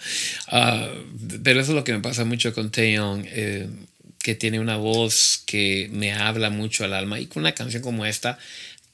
Ah, 0.49 0.89
pero 1.45 1.61
eso 1.61 1.71
es 1.71 1.77
lo 1.77 1.85
que 1.85 1.93
me 1.93 2.01
pasa 2.01 2.25
mucho 2.25 2.53
con 2.53 2.71
Taeyong, 2.71 3.27
eh, 3.29 3.69
que 4.23 4.35
tiene 4.35 4.59
una 4.59 4.77
voz 4.77 5.43
que 5.47 5.89
me 5.93 6.13
habla 6.13 6.51
mucho 6.51 6.85
al 6.85 6.95
alma 6.95 7.21
y 7.21 7.27
con 7.27 7.43
una 7.43 7.53
canción 7.53 7.83
como 7.83 8.05
esta 8.05 8.39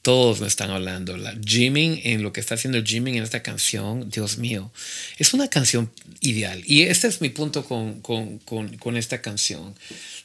todos 0.05 0.39
me 0.39 0.45
están 0.45 0.69
hablando. 0.69 1.17
La 1.17 1.35
Jimin, 1.43 1.99
en 2.03 2.21
lo 2.21 2.31
que 2.31 2.39
está 2.39 2.53
haciendo 2.53 2.79
Jimin 2.83 3.15
en 3.15 3.23
esta 3.23 3.41
canción, 3.41 4.07
Dios 4.07 4.37
mío, 4.37 4.71
es 5.17 5.33
una 5.33 5.47
canción 5.47 5.91
ideal. 6.21 6.61
Y 6.67 6.83
este 6.83 7.07
es 7.07 7.21
mi 7.21 7.29
punto 7.29 7.65
con, 7.65 8.01
con, 8.01 8.37
con, 8.37 8.77
con 8.77 8.97
esta 8.97 9.23
canción. 9.23 9.73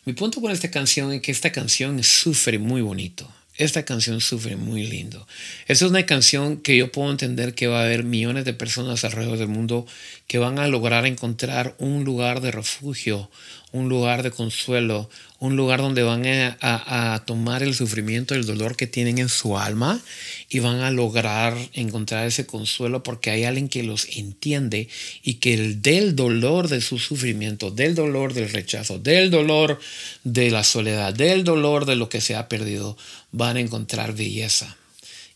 Mi 0.04 0.12
punto 0.12 0.42
con 0.42 0.52
esta 0.52 0.70
canción 0.70 1.14
es 1.14 1.22
que 1.22 1.32
esta 1.32 1.50
canción 1.50 2.02
sufre 2.02 2.58
muy 2.58 2.82
bonito. 2.82 3.26
Esta 3.56 3.86
canción 3.86 4.20
sufre 4.20 4.56
muy 4.56 4.86
lindo. 4.86 5.26
Esta 5.66 5.86
es 5.86 5.90
una 5.90 6.04
canción 6.04 6.58
que 6.58 6.76
yo 6.76 6.92
puedo 6.92 7.10
entender 7.10 7.54
que 7.54 7.66
va 7.66 7.80
a 7.80 7.84
haber 7.84 8.04
millones 8.04 8.44
de 8.44 8.52
personas 8.52 9.04
alrededor 9.04 9.38
del 9.38 9.48
mundo 9.48 9.86
que 10.26 10.38
van 10.38 10.58
a 10.58 10.68
lograr 10.68 11.06
encontrar 11.06 11.74
un 11.78 12.04
lugar 12.04 12.42
de 12.42 12.50
refugio, 12.50 13.30
un 13.72 13.88
lugar 13.88 14.22
de 14.22 14.30
consuelo, 14.30 15.08
un 15.38 15.56
lugar 15.56 15.80
donde 15.80 16.02
van 16.02 16.24
a, 16.26 17.22
tomar 17.26 17.62
el 17.62 17.74
sufrimiento, 17.74 18.34
el 18.34 18.46
dolor 18.46 18.76
que 18.76 18.86
tienen 18.86 19.18
en 19.18 19.28
su 19.28 19.56
alma 19.56 20.00
y 20.48 20.58
van 20.58 20.80
a 20.80 20.90
lograr 20.90 21.56
encontrar 21.72 22.26
ese 22.26 22.46
consuelo 22.46 23.02
porque 23.02 23.30
hay 23.30 23.44
alguien 23.44 23.68
que 23.68 23.82
los 23.82 24.08
entiende 24.16 24.88
y 25.22 25.34
que 25.34 25.54
el, 25.54 25.82
del 25.82 26.16
dolor 26.16 26.68
de 26.68 26.80
su 26.80 26.98
sufrimiento, 26.98 27.70
del 27.70 27.94
dolor 27.94 28.34
del 28.34 28.50
rechazo, 28.50 28.98
del 28.98 29.30
dolor 29.30 29.80
de 30.24 30.50
la 30.50 30.64
soledad, 30.64 31.14
del 31.14 31.44
dolor 31.44 31.86
de 31.86 31.96
lo 31.96 32.08
que 32.08 32.20
se 32.20 32.34
ha 32.34 32.48
perdido, 32.48 32.96
van 33.32 33.56
a 33.56 33.60
encontrar 33.60 34.14
belleza. 34.14 34.76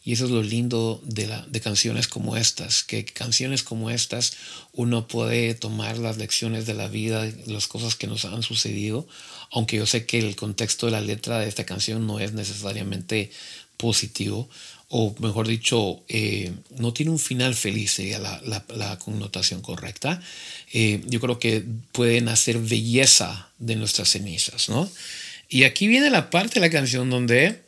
Y 0.05 0.13
eso 0.13 0.27
es 0.27 0.31
lo 0.31 0.43
lindo 0.43 1.01
de, 1.05 1.27
la, 1.27 1.47
de 1.49 1.61
canciones 1.61 2.09
como 2.09 2.37
estas, 2.37 2.85
que 2.85 3.07
canciones 3.07 3.63
como 3.63 3.89
estas 3.89 4.35
uno 4.73 5.09
puede 5.09 5.55
tomar 5.55 5.97
las 5.97 6.19
lecciones 6.19 6.67
de 6.67 6.75
la 6.75 6.89
vida, 6.89 7.27
las 7.47 7.69
cosas 7.69 7.95
que 7.95 8.07
nos 8.07 8.27
han 8.27 8.43
sucedido, 8.43 9.09
aunque 9.51 9.79
yo 9.79 9.87
sé 9.87 10.05
que 10.05 10.19
el 10.19 10.37
contexto 10.37 10.87
de 10.87 10.93
la 10.93 11.01
letra 11.01 11.39
de 11.39 11.49
esta 11.49 11.65
canción 11.65 12.07
no 12.07 12.21
es 12.21 12.35
necesariamente 12.35 13.31
positivo, 13.79 14.49
o 14.89 15.15
mejor 15.19 15.49
dicho, 15.49 16.03
eh, 16.09 16.53
no 16.77 16.93
tiene 16.93 17.11
un 17.11 17.19
final 17.19 17.55
feliz, 17.55 17.93
sería 17.93 18.19
la, 18.19 18.41
la, 18.69 18.99
connotación 18.99 19.61
correcta. 19.61 20.23
Eh, 20.73 21.03
yo 21.07 21.19
creo 21.19 21.39
que 21.39 21.65
pueden 21.93 22.29
hacer 22.29 22.59
belleza 22.59 23.49
de 23.59 23.75
nuestras 23.75 24.11
cenizas, 24.11 24.69
¿no? 24.69 24.89
Y 25.49 25.65
aquí 25.65 25.89
viene 25.89 26.11
la 26.11 26.31
parte 26.31 26.55
de 26.55 26.61
la 26.61 26.71
canción 26.71 27.11
donde 27.11 27.63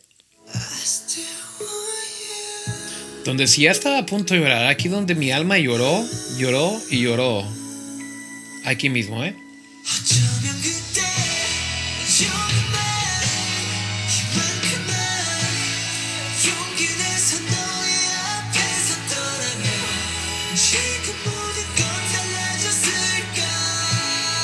donde 3.27 3.49
si 3.49 3.63
ya 3.63 3.73
estaba 3.73 3.99
a 3.99 4.07
punto 4.07 4.35
de 4.35 4.41
llorar, 4.41 4.67
aquí 4.69 4.89
donde 4.89 5.17
mi 5.17 5.33
alma 5.33 5.59
lloró, 5.59 6.05
lloró 6.39 6.81
y 6.91 7.03
lloró. 7.03 7.45
Aquí 8.65 8.89
mismo, 8.89 9.25
¿eh? 9.25 9.35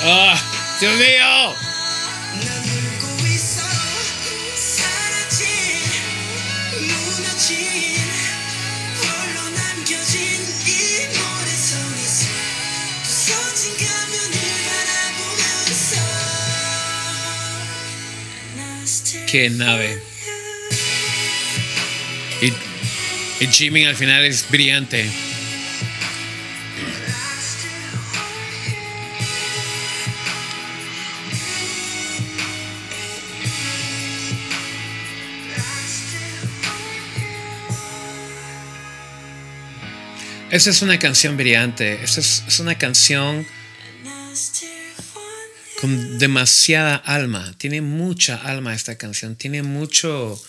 ¡Ah! 0.05 0.37
¡Dios 0.81 0.97
mío! 0.97 1.72
Qué 19.33 19.49
nave. 19.49 19.99
Y, 22.43 22.53
y 23.43 23.47
Jimmy 23.47 23.87
al 23.87 23.97
final 23.97 24.27
es 24.27 24.47
brillante. 24.51 25.07
Esa 40.51 40.69
es 40.69 40.83
una 40.83 40.99
canción 40.99 41.39
brillante. 41.39 42.05
Esa 42.05 42.21
es, 42.21 42.45
es 42.47 42.61
una 42.61 42.77
canción 42.77 43.47
con 45.83 46.17
demasiada 46.17 46.95
alma. 46.95 47.57
Tiene 47.59 47.81
mucha 47.81 48.37
alma 48.37 48.73
esta 48.73 48.97
canción. 48.97 49.35
Tiene 49.35 49.65
mucho. 49.65 50.41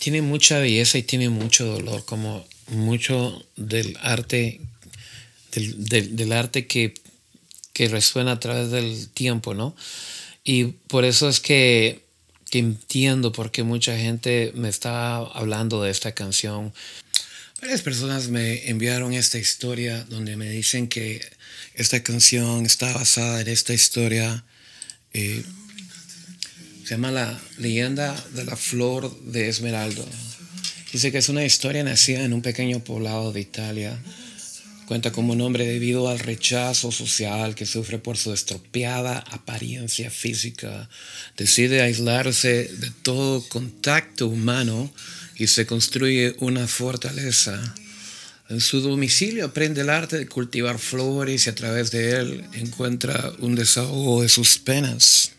Tiene 0.00 0.20
mucha 0.20 0.58
belleza 0.58 0.98
y 0.98 1.04
tiene 1.04 1.28
mucho 1.28 1.64
dolor. 1.64 2.04
Como 2.04 2.44
mucho 2.66 3.46
del 3.54 3.96
arte. 4.00 4.60
Del, 5.54 6.32
arte 6.32 6.66
que, 6.66 6.92
que 7.72 7.86
resuena 7.86 8.32
a 8.32 8.40
través 8.40 8.72
del 8.72 9.08
tiempo, 9.10 9.54
¿no? 9.54 9.76
Y 10.42 10.64
por 10.64 11.04
eso 11.04 11.28
es 11.28 11.38
que, 11.38 12.02
que 12.50 12.58
entiendo 12.58 13.30
por 13.30 13.52
qué 13.52 13.62
mucha 13.62 13.96
gente 13.96 14.50
me 14.56 14.68
está 14.68 15.18
hablando 15.18 15.84
de 15.84 15.92
esta 15.92 16.16
canción. 16.16 16.74
Varias 17.60 17.82
personas 17.82 18.26
me 18.26 18.68
enviaron 18.68 19.12
esta 19.12 19.38
historia 19.38 20.02
donde 20.08 20.36
me 20.36 20.50
dicen 20.50 20.88
que 20.88 21.20
esta 21.74 22.02
canción 22.02 22.66
está 22.66 22.92
basada 22.92 23.40
en 23.40 23.48
esta 23.48 23.72
historia. 23.72 24.44
Eh, 25.14 25.42
se 26.84 26.90
llama 26.90 27.10
La 27.10 27.40
leyenda 27.58 28.14
de 28.34 28.44
la 28.44 28.56
flor 28.56 29.18
de 29.22 29.48
Esmeralda. 29.48 30.04
Dice 30.92 31.10
que 31.10 31.18
es 31.18 31.28
una 31.28 31.44
historia 31.44 31.82
nacida 31.84 32.24
en 32.24 32.34
un 32.34 32.42
pequeño 32.42 32.80
poblado 32.80 33.32
de 33.32 33.40
Italia. 33.40 33.98
Cuenta 34.86 35.12
como 35.12 35.32
un 35.32 35.40
hombre 35.40 35.66
debido 35.66 36.08
al 36.08 36.18
rechazo 36.18 36.92
social 36.92 37.54
que 37.54 37.64
sufre 37.64 37.98
por 37.98 38.18
su 38.18 38.34
estropeada 38.34 39.18
apariencia 39.30 40.10
física. 40.10 40.90
Decide 41.38 41.80
aislarse 41.80 42.64
de 42.64 42.90
todo 43.02 43.48
contacto 43.48 44.26
humano 44.26 44.92
y 45.36 45.46
se 45.46 45.64
construye 45.64 46.36
una 46.40 46.68
fortaleza 46.68 47.74
en 48.52 48.60
su 48.60 48.80
domicilio 48.80 49.46
aprende 49.46 49.80
el 49.80 49.90
arte 49.90 50.18
de 50.18 50.28
cultivar 50.28 50.78
flores 50.78 51.46
y 51.46 51.50
a 51.50 51.54
través 51.54 51.90
de 51.90 52.16
él 52.18 52.44
encuentra 52.52 53.32
un 53.38 53.54
desahogo 53.54 54.22
de 54.22 54.28
sus 54.28 54.58
penas. 54.58 55.32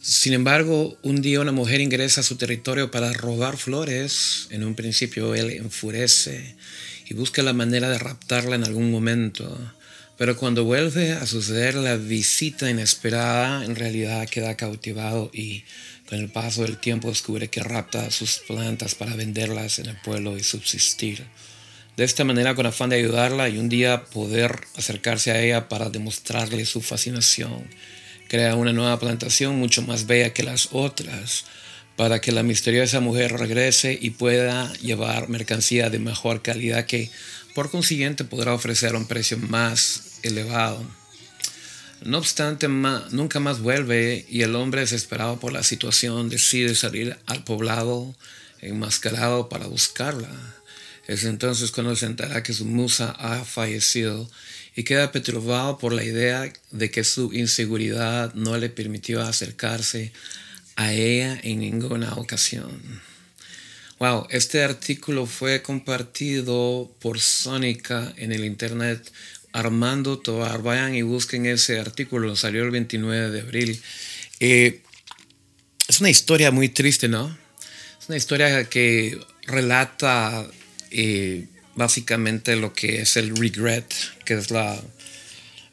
Sin 0.00 0.32
embargo, 0.32 0.98
un 1.02 1.22
día 1.22 1.40
una 1.40 1.52
mujer 1.52 1.80
ingresa 1.80 2.20
a 2.20 2.24
su 2.24 2.36
territorio 2.36 2.90
para 2.90 3.12
robar 3.12 3.56
flores. 3.56 4.48
En 4.50 4.64
un 4.64 4.74
principio 4.74 5.34
él 5.34 5.50
enfurece 5.50 6.56
y 7.08 7.14
busca 7.14 7.42
la 7.42 7.52
manera 7.52 7.88
de 7.88 7.98
raptarla 7.98 8.56
en 8.56 8.64
algún 8.64 8.90
momento. 8.90 9.56
Pero 10.18 10.36
cuando 10.36 10.64
vuelve 10.64 11.12
a 11.12 11.26
suceder 11.26 11.74
la 11.74 11.96
visita 11.96 12.70
inesperada, 12.70 13.64
en 13.64 13.76
realidad 13.76 14.28
queda 14.28 14.56
cautivado 14.56 15.30
y 15.32 15.64
con 16.08 16.18
el 16.18 16.28
paso 16.28 16.62
del 16.62 16.78
tiempo 16.78 17.08
descubre 17.08 17.48
que 17.48 17.62
rapta 17.62 18.10
sus 18.10 18.38
plantas 18.46 18.94
para 18.94 19.16
venderlas 19.16 19.78
en 19.78 19.86
el 19.86 19.96
pueblo 19.96 20.38
y 20.38 20.42
subsistir. 20.42 21.24
De 21.96 22.04
esta 22.04 22.24
manera, 22.24 22.54
con 22.54 22.66
afán 22.66 22.90
de 22.90 22.96
ayudarla 22.96 23.48
y 23.48 23.58
un 23.58 23.68
día 23.68 24.04
poder 24.04 24.60
acercarse 24.76 25.30
a 25.30 25.40
ella 25.40 25.68
para 25.68 25.88
demostrarle 25.88 26.66
su 26.66 26.82
fascinación, 26.82 27.66
crea 28.28 28.54
una 28.54 28.72
nueva 28.72 28.98
plantación 28.98 29.58
mucho 29.58 29.82
más 29.82 30.06
bella 30.06 30.32
que 30.32 30.42
las 30.42 30.68
otras 30.72 31.44
para 31.96 32.20
que 32.20 32.32
la 32.32 32.42
misteriosa 32.42 33.00
mujer 33.00 33.32
regrese 33.32 33.98
y 33.98 34.10
pueda 34.10 34.72
llevar 34.74 35.28
mercancía 35.28 35.88
de 35.88 35.98
mejor 35.98 36.42
calidad 36.42 36.84
que 36.84 37.10
por 37.54 37.70
consiguiente 37.70 38.24
podrá 38.24 38.52
ofrecer 38.52 38.94
un 38.94 39.06
precio 39.06 39.38
más 39.38 40.18
elevado. 40.22 40.84
No 42.02 42.18
obstante, 42.18 42.68
nunca 42.68 43.40
más 43.40 43.60
vuelve 43.60 44.26
y 44.28 44.42
el 44.42 44.54
hombre 44.54 44.82
desesperado 44.82 45.40
por 45.40 45.52
la 45.52 45.62
situación 45.62 46.28
decide 46.28 46.74
salir 46.74 47.16
al 47.26 47.44
poblado 47.44 48.14
enmascarado 48.60 49.48
para 49.48 49.66
buscarla. 49.66 50.30
Es 51.06 51.24
entonces 51.24 51.70
cuando 51.70 51.94
se 51.94 52.06
entera 52.06 52.42
que 52.42 52.52
su 52.52 52.64
musa 52.64 53.10
ha 53.18 53.44
fallecido 53.44 54.28
y 54.74 54.82
queda 54.82 55.12
perturbado 55.12 55.78
por 55.78 55.92
la 55.92 56.04
idea 56.04 56.52
de 56.70 56.90
que 56.90 57.04
su 57.04 57.32
inseguridad 57.32 58.34
no 58.34 58.58
le 58.58 58.68
permitió 58.68 59.22
acercarse 59.22 60.12
a 60.74 60.92
ella 60.92 61.40
en 61.42 61.60
ninguna 61.60 62.14
ocasión. 62.14 63.00
wow, 63.98 64.26
este 64.30 64.62
artículo 64.62 65.24
fue 65.24 65.62
compartido 65.62 66.90
por 67.00 67.18
Sónica 67.20 68.12
en 68.18 68.32
el 68.32 68.44
internet. 68.44 69.10
Armando 69.56 70.18
Tobar, 70.18 70.60
vayan 70.60 70.94
y 70.94 71.00
busquen 71.00 71.46
ese 71.46 71.80
artículo, 71.80 72.36
salió 72.36 72.62
el 72.62 72.70
29 72.70 73.30
de 73.30 73.40
abril. 73.40 73.80
Eh, 74.38 74.82
es 75.88 76.00
una 76.00 76.10
historia 76.10 76.50
muy 76.50 76.68
triste, 76.68 77.08
¿no? 77.08 77.34
Es 77.98 78.06
una 78.08 78.18
historia 78.18 78.64
que 78.64 79.18
relata 79.46 80.46
eh, 80.90 81.46
básicamente 81.74 82.54
lo 82.56 82.74
que 82.74 83.00
es 83.00 83.16
el 83.16 83.34
regret, 83.34 83.94
que 84.26 84.34
es 84.34 84.50
la, 84.50 84.78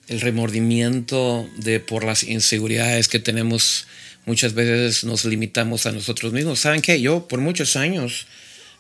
el 0.08 0.22
remordimiento 0.22 1.50
de 1.58 1.82
por 1.82 2.06
las 2.06 2.24
inseguridades 2.24 3.10
que 3.10 3.20
tenemos. 3.20 3.86
Muchas 4.26 4.54
veces 4.54 5.04
nos 5.04 5.26
limitamos 5.26 5.88
a 5.88 5.92
nosotros 5.92 6.32
mismos. 6.32 6.62
¿Saben 6.62 6.82
qué? 6.82 7.02
Yo 7.02 7.28
por 7.28 7.42
muchos 7.42 7.76
años 7.76 8.28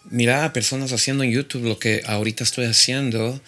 miraba 0.09 0.45
a 0.45 0.53
personas 0.53 0.93
haciendo 0.93 1.25
en 1.25 1.31
YouTube 1.31 1.65
lo 1.65 1.77
que 1.77 2.03
ahorita 2.05 2.45
estoy 2.45 2.65
haciendo 2.67 3.41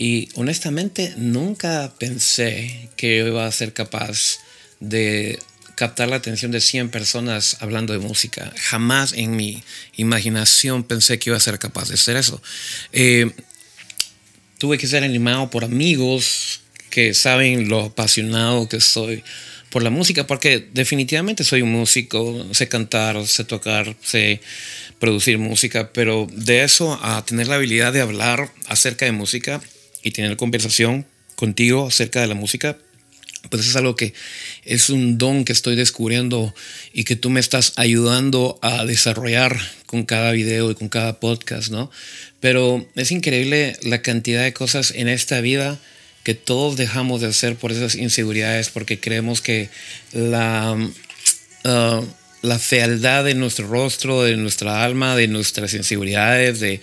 y 0.00 0.30
honestamente 0.34 1.12
nunca 1.18 1.92
pensé 1.98 2.88
que 2.96 3.18
iba 3.18 3.44
a 3.44 3.52
ser 3.52 3.74
capaz 3.74 4.38
de 4.80 5.38
captar 5.74 6.08
la 6.08 6.16
atención 6.16 6.50
de 6.50 6.62
100 6.62 6.88
personas 6.88 7.58
hablando 7.60 7.92
de 7.92 7.98
música. 7.98 8.50
Jamás 8.56 9.12
en 9.12 9.36
mi 9.36 9.62
imaginación 9.96 10.84
pensé 10.84 11.18
que 11.18 11.28
iba 11.28 11.36
a 11.36 11.40
ser 11.40 11.58
capaz 11.58 11.88
de 11.88 11.96
hacer 11.96 12.16
eso. 12.16 12.40
Eh, 12.92 13.30
tuve 14.56 14.78
que 14.78 14.86
ser 14.86 15.04
animado 15.04 15.50
por 15.50 15.64
amigos 15.64 16.62
que 16.88 17.12
saben 17.12 17.68
lo 17.68 17.80
apasionado 17.80 18.70
que 18.70 18.80
soy 18.80 19.22
por 19.68 19.82
la 19.82 19.90
música, 19.90 20.26
porque 20.26 20.66
definitivamente 20.72 21.44
soy 21.44 21.60
un 21.60 21.72
músico, 21.72 22.46
sé 22.54 22.68
cantar, 22.68 23.26
sé 23.26 23.44
tocar, 23.44 23.94
sé 24.02 24.40
producir 24.98 25.36
música, 25.36 25.92
pero 25.92 26.26
de 26.32 26.64
eso 26.64 26.98
a 27.02 27.22
tener 27.26 27.48
la 27.48 27.56
habilidad 27.56 27.92
de 27.92 28.00
hablar 28.00 28.50
acerca 28.66 29.04
de 29.04 29.12
música 29.12 29.60
y 30.02 30.10
tener 30.12 30.36
conversación 30.36 31.06
contigo 31.36 31.86
acerca 31.86 32.20
de 32.20 32.26
la 32.26 32.34
música, 32.34 32.76
pues 33.48 33.66
es 33.66 33.76
algo 33.76 33.96
que 33.96 34.12
es 34.64 34.90
un 34.90 35.16
don 35.16 35.44
que 35.44 35.52
estoy 35.52 35.74
descubriendo 35.74 36.54
y 36.92 37.04
que 37.04 37.16
tú 37.16 37.30
me 37.30 37.40
estás 37.40 37.72
ayudando 37.76 38.58
a 38.60 38.84
desarrollar 38.84 39.58
con 39.86 40.04
cada 40.04 40.32
video 40.32 40.70
y 40.70 40.74
con 40.74 40.88
cada 40.88 41.18
podcast, 41.20 41.70
¿no? 41.70 41.90
Pero 42.40 42.86
es 42.96 43.10
increíble 43.10 43.76
la 43.82 44.02
cantidad 44.02 44.42
de 44.42 44.52
cosas 44.52 44.92
en 44.94 45.08
esta 45.08 45.40
vida 45.40 45.80
que 46.22 46.34
todos 46.34 46.76
dejamos 46.76 47.22
de 47.22 47.28
hacer 47.28 47.56
por 47.56 47.72
esas 47.72 47.94
inseguridades, 47.94 48.68
porque 48.68 49.00
creemos 49.00 49.40
que 49.40 49.70
la, 50.12 50.76
uh, 51.64 52.04
la 52.42 52.58
fealdad 52.58 53.24
de 53.24 53.34
nuestro 53.34 53.66
rostro, 53.68 54.22
de 54.22 54.36
nuestra 54.36 54.84
alma, 54.84 55.16
de 55.16 55.28
nuestras 55.28 55.72
inseguridades, 55.72 56.60
de 56.60 56.80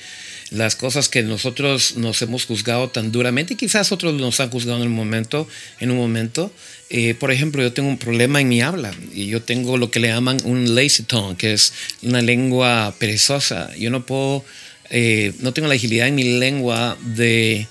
las 0.52 0.76
cosas 0.76 1.10
que 1.10 1.24
nosotros 1.24 1.98
nos 1.98 2.22
hemos 2.22 2.46
juzgado 2.46 2.90
tan 2.90 3.12
duramente 3.12 3.54
y 3.54 3.58
quizás 3.58 3.92
otros 3.92 4.14
nos 4.14 4.40
han 4.40 4.50
juzgado 4.50 4.78
en 4.78 4.84
el 4.84 4.90
momento, 4.90 5.48
en 5.80 5.92
un 5.92 5.98
momento. 5.98 6.52
Eh, 6.90 7.16
por 7.16 7.32
ejemplo, 7.32 7.62
yo 7.62 7.74
tengo 7.74 7.90
un 7.90 7.98
problema 7.98 8.40
en 8.40 8.48
mi 8.48 8.62
habla 8.62 8.94
y 9.14 9.28
yo 9.28 9.42
tengo 9.42 9.78
lo 9.78 9.92
que 9.92 10.00
le 10.00 10.08
llaman 10.08 10.38
un 10.46 10.74
lazy 10.76 11.04
tongue, 11.04 11.36
que 11.38 11.54
es 11.54 11.74
una 12.02 12.22
lengua 12.22 12.96
perezosa. 12.98 13.76
Yo 13.76 13.90
no 13.90 14.06
puedo, 14.06 14.46
eh, 14.90 15.34
no 15.40 15.54
tengo 15.54 15.68
la 15.68 15.76
agilidad 15.76 16.08
en 16.08 16.16
mi 16.16 16.40
lengua 16.40 16.98
de, 17.02 17.68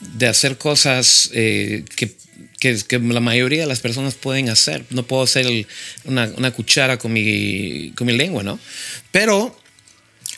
de 0.00 0.26
hacer 0.26 0.58
cosas 0.58 1.30
eh, 1.32 1.84
que 1.96 2.16
que, 2.58 2.98
la 2.98 3.20
mayoría 3.20 3.60
de 3.60 3.66
las 3.66 3.80
personas 3.80 4.14
pueden 4.14 4.48
hacer. 4.48 4.84
No 4.90 5.04
puedo 5.04 5.22
hacer 5.22 5.66
una, 6.04 6.30
una, 6.36 6.50
cuchara 6.50 6.98
con 6.98 7.12
mi, 7.12 7.92
con 7.96 8.06
mi 8.06 8.16
lengua, 8.16 8.42
¿no? 8.42 8.58
Pero 9.12 9.56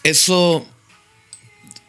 eso 0.03 0.68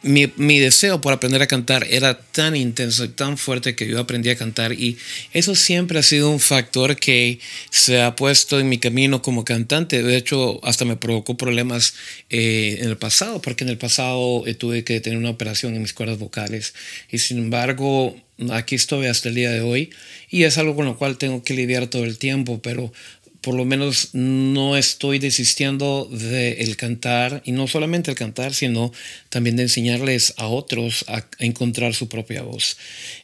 mi, 0.04 0.60
deseo 0.60 1.00
por 1.00 1.14
aprender 1.14 1.42
a 1.42 1.48
cantar 1.48 1.86
era 1.90 2.20
tan 2.20 2.56
intenso 2.56 3.04
y 3.04 3.10
tan 3.10 3.38
fuerte 3.38 3.76
que 3.76 3.88
yo 3.88 4.00
aprendí 4.00 4.30
a 4.30 4.36
cantar 4.36 4.74
y 4.74 4.98
eso 5.32 5.56
siempre 5.56 6.00
ha 6.00 6.04
sido 6.04 6.32
un 6.32 6.40
factor 6.40 6.96
que 6.96 7.40
se 7.70 8.02
ha 8.02 8.16
puesto 8.16 8.60
en 8.60 8.68
mi 8.70 8.80
camino 8.80 9.22
como 9.22 9.46
cantante. 9.46 10.02
De 10.02 10.18
hecho, 10.18 10.60
hasta 10.66 10.86
me 10.86 10.96
provocó 10.96 11.38
problemas 11.38 11.94
eh, 12.30 12.80
en 12.82 12.90
el 12.90 12.98
pasado, 12.98 13.42
porque 13.42 13.64
en 13.64 13.70
el 13.70 13.78
pasado 13.78 14.46
eh, 14.48 14.56
tuve 14.56 14.84
que 14.84 15.00
tener 15.02 15.20
una 15.20 15.30
operación 15.30 15.76
en 15.76 15.82
mis 15.82 15.94
cuerdas 15.94 16.18
vocales 16.18 16.74
y 17.12 17.20
sin 17.20 17.38
embargo 17.38 18.16
aquí 18.50 18.74
estoy 18.74 19.06
hasta 19.06 19.30
el 19.30 19.36
día 19.36 19.52
de 19.52 19.62
hoy 19.62 19.92
y 20.32 20.44
es 20.44 20.58
algo 20.58 20.76
con 20.76 20.86
lo 20.86 20.98
cual 20.98 21.18
tengo 21.18 21.44
que 21.44 21.54
lidiar 21.54 21.88
todo 21.88 22.06
el 22.06 22.18
tiempo, 22.18 22.60
pero 22.62 22.92
por 23.42 23.56
lo 23.56 23.66
menos 23.66 24.10
no 24.14 24.78
estoy 24.78 25.18
desistiendo 25.18 26.08
del 26.12 26.60
el 26.60 26.78
cantar, 26.78 27.42
y 27.44 27.52
no 27.52 27.68
solamente 27.68 28.12
el 28.12 28.18
cantar, 28.18 28.54
sino 28.54 28.94
también 29.30 29.56
de 29.56 29.64
enseñarles 29.64 30.36
a 30.38 30.48
otros 30.48 31.06
a, 31.08 31.26
encontrar 31.40 31.96
su 31.96 32.08
propia 32.08 32.44
voz. 32.44 32.78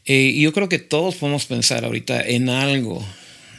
Eh, 0.05 0.31
y 0.35 0.41
yo 0.41 0.53
creo 0.53 0.69
que 0.69 0.79
todos 0.79 1.15
podemos 1.15 1.45
pensar 1.45 1.85
ahorita 1.85 2.21
en 2.21 2.49
algo, 2.49 3.05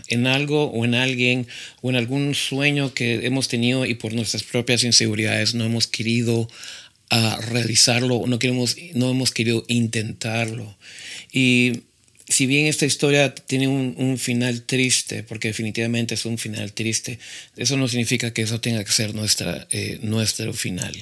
en 0.08 0.26
algo 0.26 0.64
o 0.64 0.84
en 0.84 0.94
alguien 0.94 1.46
o 1.80 1.90
en 1.90 1.96
algún 1.96 2.34
sueño 2.34 2.92
que 2.92 3.26
hemos 3.26 3.46
tenido 3.46 3.86
y 3.86 3.94
por 3.94 4.12
nuestras 4.12 4.42
propias 4.42 4.82
inseguridades 4.82 5.54
no 5.54 5.64
hemos 5.64 5.86
querido 5.86 6.48
a 7.10 7.38
realizarlo, 7.40 8.24
no, 8.26 8.38
queremos, 8.38 8.76
no 8.94 9.10
hemos 9.10 9.30
querido 9.30 9.64
intentarlo. 9.68 10.76
Y 11.32 11.84
si 12.28 12.46
bien 12.46 12.66
esta 12.66 12.84
historia 12.84 13.34
tiene 13.34 13.68
un, 13.68 14.18
final 14.18 14.62
triste, 14.62 15.22
porque 15.22 15.48
definitivamente 15.48 16.14
es 16.14 16.26
un 16.26 16.36
final 16.36 16.72
triste, 16.72 17.18
eso 17.56 17.76
no 17.76 17.88
significa 17.88 18.32
que 18.32 18.42
eso 18.42 18.60
tenga 18.60 18.84
que 18.84 18.92
ser 18.92 19.14
nuestra, 19.14 19.66
eh, 19.70 19.98
nuestro 20.02 20.52
final. 20.52 20.94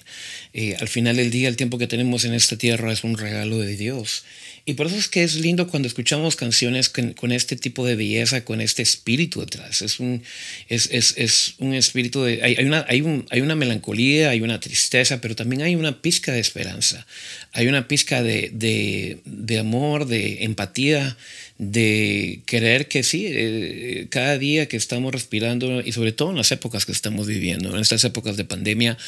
Eh, 0.52 0.76
al 0.78 0.88
final 0.88 1.16
del 1.16 1.30
día, 1.30 1.48
el 1.48 1.56
tiempo 1.56 1.78
que 1.78 1.88
tenemos 1.88 2.24
en 2.24 2.34
esta 2.34 2.56
tierra 2.56 2.92
es 2.92 3.02
un 3.02 3.18
regalo 3.18 3.58
de 3.58 3.76
Dios. 3.76 4.24
Y 4.68 4.74
por 4.74 4.88
eso 4.88 4.96
es 4.96 5.06
que 5.06 5.22
es 5.22 5.36
lindo 5.36 5.68
cuando 5.68 5.86
escuchamos 5.86 6.34
canciones 6.34 6.88
con, 6.88 7.30
este 7.30 7.54
tipo 7.54 7.86
de 7.86 7.94
belleza, 7.94 8.44
con 8.44 8.60
este 8.60 8.82
espíritu 8.82 9.38
detrás. 9.38 9.80
Es 9.80 10.00
un, 10.00 10.24
es, 10.68 10.88
es, 10.90 11.14
es 11.16 11.54
un 11.58 11.72
espíritu 11.72 12.24
de... 12.24 12.42
Hay, 12.42 12.56
hay, 12.56 12.64
una, 12.64 12.84
hay, 12.88 13.00
un, 13.00 13.26
hay 13.30 13.42
una 13.42 13.54
melancolía, 13.54 14.30
hay 14.30 14.40
una 14.40 14.58
tristeza, 14.58 15.20
pero 15.20 15.36
también 15.36 15.62
hay 15.62 15.76
una 15.76 16.02
pizca 16.02 16.32
de 16.32 16.40
esperanza. 16.40 17.06
Hay 17.52 17.68
una 17.68 17.86
pizca 17.86 18.24
de, 18.24 18.50
de, 18.52 19.20
de 19.24 19.58
amor, 19.60 20.08
de 20.08 20.42
empatía, 20.42 21.16
de 21.58 22.42
querer 22.44 22.86
que 22.86 23.02
sí, 23.02 23.26
eh, 23.28 24.08
cada 24.10 24.36
día 24.36 24.68
que 24.68 24.76
estamos 24.76 25.10
respirando 25.10 25.80
y 25.80 25.92
sobre 25.92 26.12
todo 26.12 26.30
en 26.30 26.36
las 26.36 26.52
épocas 26.52 26.84
que 26.84 26.92
estamos 26.92 27.26
viviendo, 27.26 27.74
en 27.74 27.80
estas 27.80 28.04
épocas 28.04 28.36
de 28.36 28.44
pandemia, 28.44 28.98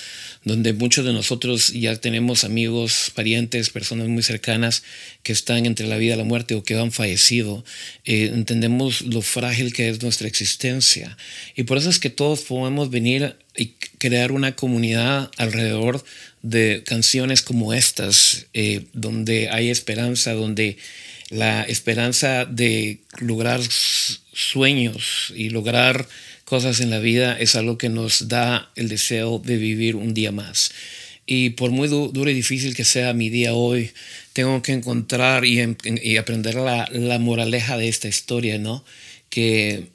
donde 0.44 0.72
muchos 0.72 1.04
de 1.04 1.12
nosotros 1.12 1.68
ya 1.74 1.94
tenemos 1.96 2.44
amigos, 2.44 3.12
parientes, 3.14 3.68
personas 3.68 4.08
muy 4.08 4.22
cercanas 4.22 4.82
que 5.22 5.32
están 5.32 5.66
entre 5.66 5.86
la 5.86 5.98
vida 5.98 6.14
y 6.14 6.18
la 6.18 6.24
muerte 6.24 6.54
o 6.54 6.62
que 6.62 6.74
han 6.74 6.90
fallecido, 6.90 7.64
eh, 8.06 8.30
entendemos 8.32 9.02
lo 9.02 9.20
frágil 9.20 9.74
que 9.74 9.90
es 9.90 10.02
nuestra 10.02 10.26
existencia. 10.26 11.18
Y 11.54 11.64
por 11.64 11.76
eso 11.76 11.90
es 11.90 11.98
que 11.98 12.10
todos 12.10 12.40
podemos 12.40 12.90
venir 12.90 13.36
y 13.56 13.74
crear 13.98 14.32
una 14.32 14.56
comunidad 14.56 15.30
alrededor 15.36 16.02
de 16.42 16.82
canciones 16.86 17.42
como 17.42 17.74
estas, 17.74 18.46
eh, 18.54 18.86
donde 18.94 19.50
hay 19.50 19.68
esperanza, 19.68 20.32
donde 20.32 20.78
la 21.30 21.62
esperanza 21.62 22.44
de 22.46 23.00
lograr 23.18 23.60
sueños 24.32 25.32
y 25.36 25.50
lograr 25.50 26.08
cosas 26.44 26.80
en 26.80 26.90
la 26.90 26.98
vida 26.98 27.38
es 27.38 27.54
algo 27.56 27.76
que 27.76 27.90
nos 27.90 28.28
da 28.28 28.70
el 28.74 28.88
deseo 28.88 29.38
de 29.38 29.58
vivir 29.58 29.96
un 29.96 30.14
día 30.14 30.32
más. 30.32 30.70
Y 31.26 31.50
por 31.50 31.70
muy 31.70 31.88
duro 31.88 32.30
y 32.30 32.34
difícil 32.34 32.74
que 32.74 32.84
sea 32.84 33.12
mi 33.12 33.28
día 33.28 33.52
hoy, 33.52 33.90
tengo 34.32 34.62
que 34.62 34.72
encontrar 34.72 35.44
y, 35.44 35.60
aprender 36.16 36.54
la, 36.54 36.88
la, 36.90 37.18
moraleja 37.18 37.76
de 37.76 37.88
esta 37.88 38.08
historia, 38.08 38.58
¿no? 38.58 38.82
Que 39.28 39.88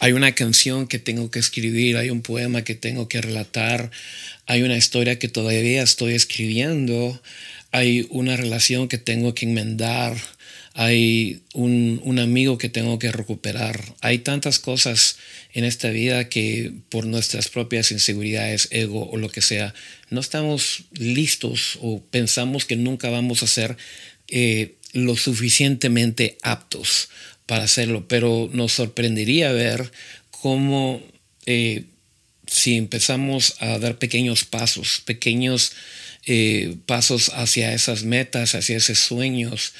hay 0.00 0.10
una 0.12 0.32
canción 0.34 0.88
que 0.88 0.98
tengo 0.98 1.30
que 1.30 1.38
escribir, 1.38 1.96
hay 1.96 2.10
un 2.10 2.22
poema 2.22 2.64
que 2.64 2.74
tengo 2.74 3.06
que 3.06 3.20
relatar, 3.20 3.92
hay 4.46 4.62
una 4.62 4.76
historia 4.76 5.20
que 5.20 5.28
todavía 5.28 5.84
estoy 5.84 6.14
escribiendo, 6.14 7.22
hay 7.70 8.08
una 8.10 8.36
relación 8.36 8.88
que 8.88 8.98
tengo 8.98 9.34
que 9.34 9.46
enmendar, 9.46 10.16
hay 10.80 11.42
un, 11.52 12.18
amigo 12.18 12.56
que 12.56 12.70
tengo 12.70 12.98
que 12.98 13.12
recuperar. 13.12 13.84
Hay 14.00 14.20
tantas 14.20 14.58
cosas 14.58 15.18
en 15.52 15.66
esta 15.66 15.90
vida 15.90 16.30
que 16.30 16.72
por 16.88 17.04
nuestras 17.04 17.48
propias 17.48 17.92
inseguridades, 17.92 18.66
ego 18.70 19.06
o 19.10 19.18
lo 19.18 19.28
que 19.28 19.42
sea, 19.42 19.74
no 20.08 20.20
estamos 20.20 20.84
listos 20.94 21.78
o 21.82 22.00
pensamos 22.00 22.64
que 22.64 22.76
nunca 22.76 23.10
vamos 23.10 23.42
a 23.42 23.46
ser 23.46 23.76
eh, 24.28 24.76
lo 24.94 25.16
suficientemente 25.16 26.38
aptos 26.40 27.10
para 27.44 27.64
hacerlo. 27.64 28.08
Pero 28.08 28.48
nos 28.50 28.72
sorprendería 28.72 29.52
ver 29.52 29.92
cómo 30.30 31.02
eh, 31.44 31.84
si 32.46 32.78
empezamos 32.78 33.56
a 33.60 33.78
dar 33.78 33.98
pequeños 33.98 34.46
pasos, 34.46 35.02
pequeños 35.04 35.72
eh, 36.26 36.76
pasos 36.86 37.30
hacia 37.34 37.72
esas 37.72 38.04
metas, 38.04 38.54
hacia 38.54 38.76
esos 38.76 38.98
sueños, 38.98 39.72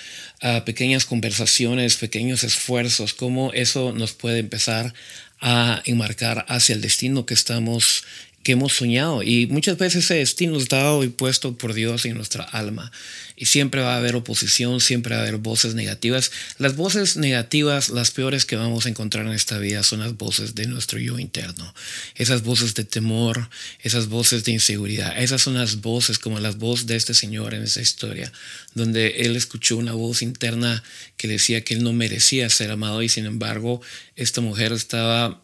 pequeñas 0.65 1.05
conversaciones, 1.05 1.97
pequeños 1.97 2.45
esfuerzos, 2.45 3.13
cómo 3.13 3.53
eso 3.53 3.93
nos 3.93 4.13
puede 4.13 4.39
empezar 4.39 4.95
a 5.41 5.83
enmarcar 5.85 6.47
hacia 6.49 6.75
el 6.75 6.81
destino 6.81 7.27
que 7.27 7.35
estamos 7.35 8.05
que 8.51 8.55
hemos 8.55 8.73
soñado. 8.73 9.23
Y 9.23 9.47
muchas 9.47 9.79
veces 9.79 10.07
ese 10.07 10.15
destino 10.15 10.59
está 10.59 10.79
dado 10.79 11.05
y 11.05 11.09
puesto 11.09 11.57
por 11.57 11.73
Dios 11.73 12.05
en 12.05 12.17
nuestra 12.17 12.43
alma. 12.43 12.91
Y 13.37 13.47
siempre 13.47 13.81
va 13.81 13.95
a 13.95 13.99
haber 13.99 14.17
oposición, 14.17 14.81
siempre 14.81 15.15
va 15.15 15.21
a 15.21 15.23
haber 15.23 15.37
voces 15.37 15.77
negativas. 15.77 16.33
Las 16.59 16.75
voces 16.75 17.17
negativas, 17.17 17.91
las 17.91 18.11
peores 18.11 18.47
que 18.47 18.57
vamos 18.57 18.87
a 18.87 18.89
encontrar 18.89 19.25
en 19.25 19.35
esta 19.35 19.57
vida, 19.59 19.85
son 19.85 20.01
las 20.01 20.17
voces 20.17 20.57
de 20.57 20.67
nuestro 20.67 20.99
yo 20.99 21.21
interno. 21.21 21.73
Esas 22.17 22.43
voces 22.43 22.75
de 22.75 22.83
temor, 22.83 23.49
esas 23.83 24.09
voces 24.09 24.43
de 24.43 24.51
inseguridad. 24.51 25.17
Esas 25.23 25.43
son 25.43 25.55
las 25.55 25.81
voces 25.81 26.19
como 26.19 26.41
las 26.41 26.59
voces 26.59 26.89
de 26.89 26.97
este 26.97 27.15
señor 27.15 27.55
en 27.55 27.63
esa 27.63 27.81
historia, 27.81 28.33
donde 28.75 29.21
él 29.21 29.37
escuchó 29.37 29.77
una 29.77 29.93
voz 29.93 30.23
interna 30.23 30.83
que 31.17 31.29
decía 31.29 31.63
que 31.63 31.75
él 31.75 31.85
no 31.85 31.93
merecía 31.93 32.51
ser 32.51 32.73
amado 32.73 33.01
y 33.01 33.09
sin 33.09 33.27
embargo 33.27 33.81
esta 34.17 34.41
mujer 34.41 34.73
estaba 34.73 35.41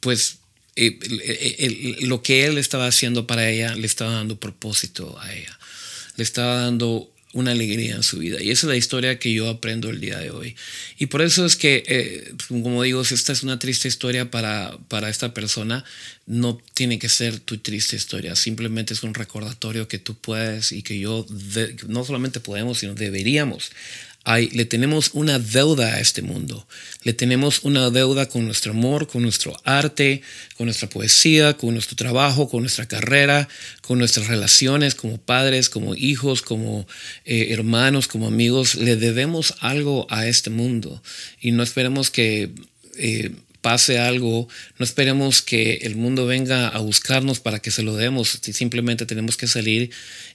pues 0.00 0.39
eh, 0.76 1.96
lo 2.02 2.22
que 2.22 2.46
él 2.46 2.58
estaba 2.58 2.86
haciendo 2.86 3.26
para 3.26 3.48
ella 3.48 3.74
le 3.74 3.86
estaba 3.86 4.12
dando 4.12 4.38
propósito 4.38 5.18
a 5.20 5.34
ella, 5.34 5.58
le 6.16 6.22
estaba 6.22 6.62
dando 6.62 7.10
una 7.32 7.52
alegría 7.52 7.94
en 7.94 8.02
su 8.02 8.18
vida. 8.18 8.42
Y 8.42 8.50
esa 8.50 8.66
es 8.66 8.70
la 8.70 8.76
historia 8.76 9.18
que 9.18 9.32
yo 9.32 9.48
aprendo 9.48 9.88
el 9.88 10.00
día 10.00 10.18
de 10.18 10.30
hoy. 10.30 10.56
Y 10.98 11.06
por 11.06 11.22
eso 11.22 11.46
es 11.46 11.54
que, 11.54 11.84
eh, 11.86 12.34
como 12.48 12.82
digo, 12.82 13.04
si 13.04 13.14
esta 13.14 13.32
es 13.32 13.42
una 13.44 13.58
triste 13.58 13.86
historia 13.86 14.30
para, 14.30 14.76
para 14.88 15.08
esta 15.08 15.32
persona, 15.32 15.84
no 16.26 16.60
tiene 16.74 16.98
que 16.98 17.08
ser 17.08 17.38
tu 17.38 17.58
triste 17.58 17.94
historia. 17.94 18.34
Simplemente 18.34 18.94
es 18.94 19.04
un 19.04 19.14
recordatorio 19.14 19.86
que 19.86 19.98
tú 19.98 20.16
puedes 20.16 20.72
y 20.72 20.82
que 20.82 20.98
yo, 20.98 21.24
no 21.86 22.04
solamente 22.04 22.40
podemos, 22.40 22.78
sino 22.78 22.94
deberíamos 22.94 23.70
le 24.26 24.64
tenemos 24.64 25.10
una 25.14 25.38
deuda 25.38 25.94
a 25.94 26.00
este 26.00 26.22
mundo. 26.22 26.66
Le 27.02 27.12
tenemos 27.12 27.64
una 27.64 27.90
deuda 27.90 28.28
con 28.28 28.44
nuestro 28.44 28.72
amor, 28.72 29.06
con 29.08 29.22
nuestro 29.22 29.56
arte, 29.64 30.22
con 30.56 30.66
nuestra 30.66 30.88
poesía, 30.88 31.56
con 31.56 31.72
nuestro 31.72 31.96
trabajo, 31.96 32.48
con 32.48 32.60
nuestra 32.60 32.86
carrera, 32.86 33.48
con 33.80 33.98
nuestras 33.98 34.28
relaciones 34.28 34.94
como 34.94 35.18
padres, 35.18 35.68
como 35.68 35.94
hijos, 35.94 36.42
como 36.42 36.86
eh, 37.24 37.48
hermanos, 37.50 38.08
como 38.08 38.26
amigos. 38.26 38.74
Le 38.74 38.96
debemos 38.96 39.54
algo 39.60 40.06
a 40.10 40.26
este 40.26 40.50
mundo 40.50 41.02
y 41.40 41.52
no 41.52 41.62
esperemos 41.62 42.10
que... 42.10 42.50
Eh, 42.96 43.32
pase 43.60 43.98
algo, 43.98 44.48
no 44.78 44.84
esperemos 44.84 45.42
que 45.42 45.80
el 45.82 45.96
mundo 45.96 46.26
venga 46.26 46.68
a 46.68 46.78
buscarnos 46.78 47.40
para 47.40 47.60
que 47.60 47.70
se 47.70 47.82
lo 47.82 47.96
demos, 47.96 48.38
simplemente 48.40 49.06
tenemos 49.06 49.36
que 49.36 49.46
salir 49.46 49.90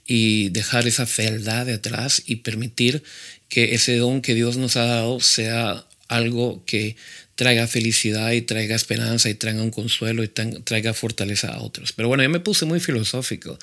y 0.05 0.49
dejar 0.49 0.88
esa 0.88 1.05
fealdad 1.05 1.65
de 1.65 1.73
atrás 1.73 2.21
y 2.26 2.38
permitir 2.38 3.03
que 3.49 3.76
ese 3.76 3.97
don 3.97 4.21
que 4.21 4.36
Dios 4.36 4.57
nos 4.57 4.76
ha 4.76 4.86
dado 4.86 5.19
sea 5.19 5.86
algo 6.07 6.63
que 6.65 6.95
traiga 7.36 7.67
felicidad 7.67 8.32
y 8.32 8.41
traiga 8.41 8.76
esperanza 8.76 9.30
y 9.30 9.36
traiga 9.36 9.61
un 9.61 9.71
consuelo 9.71 10.23
y 10.23 10.28
traiga 10.28 10.93
fortaleza 10.93 11.49
a 11.49 11.61
otros. 11.61 11.93
Pero 11.93 12.07
bueno, 12.07 12.23
yo 12.23 12.30
me 12.30 12.39
puse 12.39 12.65
muy 12.65 12.80
filosófico. 12.80 13.57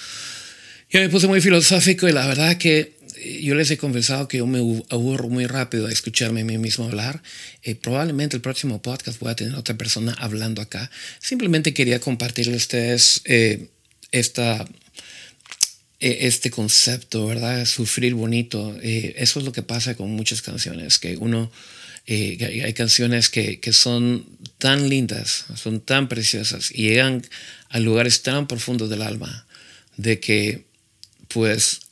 Yo 0.90 1.00
me 1.00 1.08
puse 1.08 1.26
muy 1.26 1.40
filosófico 1.40 2.08
y 2.08 2.12
la 2.12 2.26
verdad 2.26 2.58
que 2.58 2.92
yo 3.40 3.54
les 3.54 3.70
he 3.70 3.76
confesado 3.76 4.28
que 4.28 4.38
yo 4.38 4.46
me 4.46 4.58
aburro 4.90 5.28
muy 5.28 5.46
rápido 5.46 5.86
de 5.86 5.92
escucharme 5.92 6.42
a 6.42 6.44
mí 6.44 6.58
mismo 6.58 6.84
hablar. 6.86 7.22
Eh, 7.62 7.74
probablemente 7.74 8.36
el 8.36 8.42
próximo 8.42 8.82
podcast 8.82 9.18
voy 9.20 9.30
a 9.30 9.36
tener 9.36 9.54
otra 9.54 9.76
persona 9.76 10.14
hablando 10.18 10.62
acá. 10.62 10.90
Simplemente 11.20 11.74
quería 11.74 12.00
compartirle 12.00 12.54
a 12.54 12.56
ustedes 12.56 13.22
eh, 13.24 13.68
esta 14.10 14.66
e, 16.02 16.26
este 16.26 16.50
concepto, 16.50 17.26
¿verdad? 17.28 17.64
Sufrir 17.64 18.14
bonito. 18.14 18.76
Eh, 18.82 19.14
eso 19.18 19.38
es 19.38 19.44
lo 19.44 19.52
que 19.52 19.62
pasa 19.62 19.94
con 19.94 20.10
muchas 20.10 20.42
canciones, 20.42 20.98
que 20.98 21.16
uno, 21.16 21.50
eh, 22.08 22.62
hay 22.64 22.72
canciones 22.74 23.30
que, 23.30 23.60
que, 23.60 23.72
son 23.72 24.26
tan 24.58 24.88
lindas, 24.88 25.46
son 25.54 25.80
tan 25.80 26.08
preciosas 26.08 26.72
y 26.72 26.88
llegan 26.88 27.22
a 27.68 27.78
lugares 27.78 28.22
tan 28.22 28.48
profundos 28.48 28.90
del 28.90 29.02
alma, 29.02 29.46
de 29.96 30.18
que 30.18 30.64
pues 31.28 31.82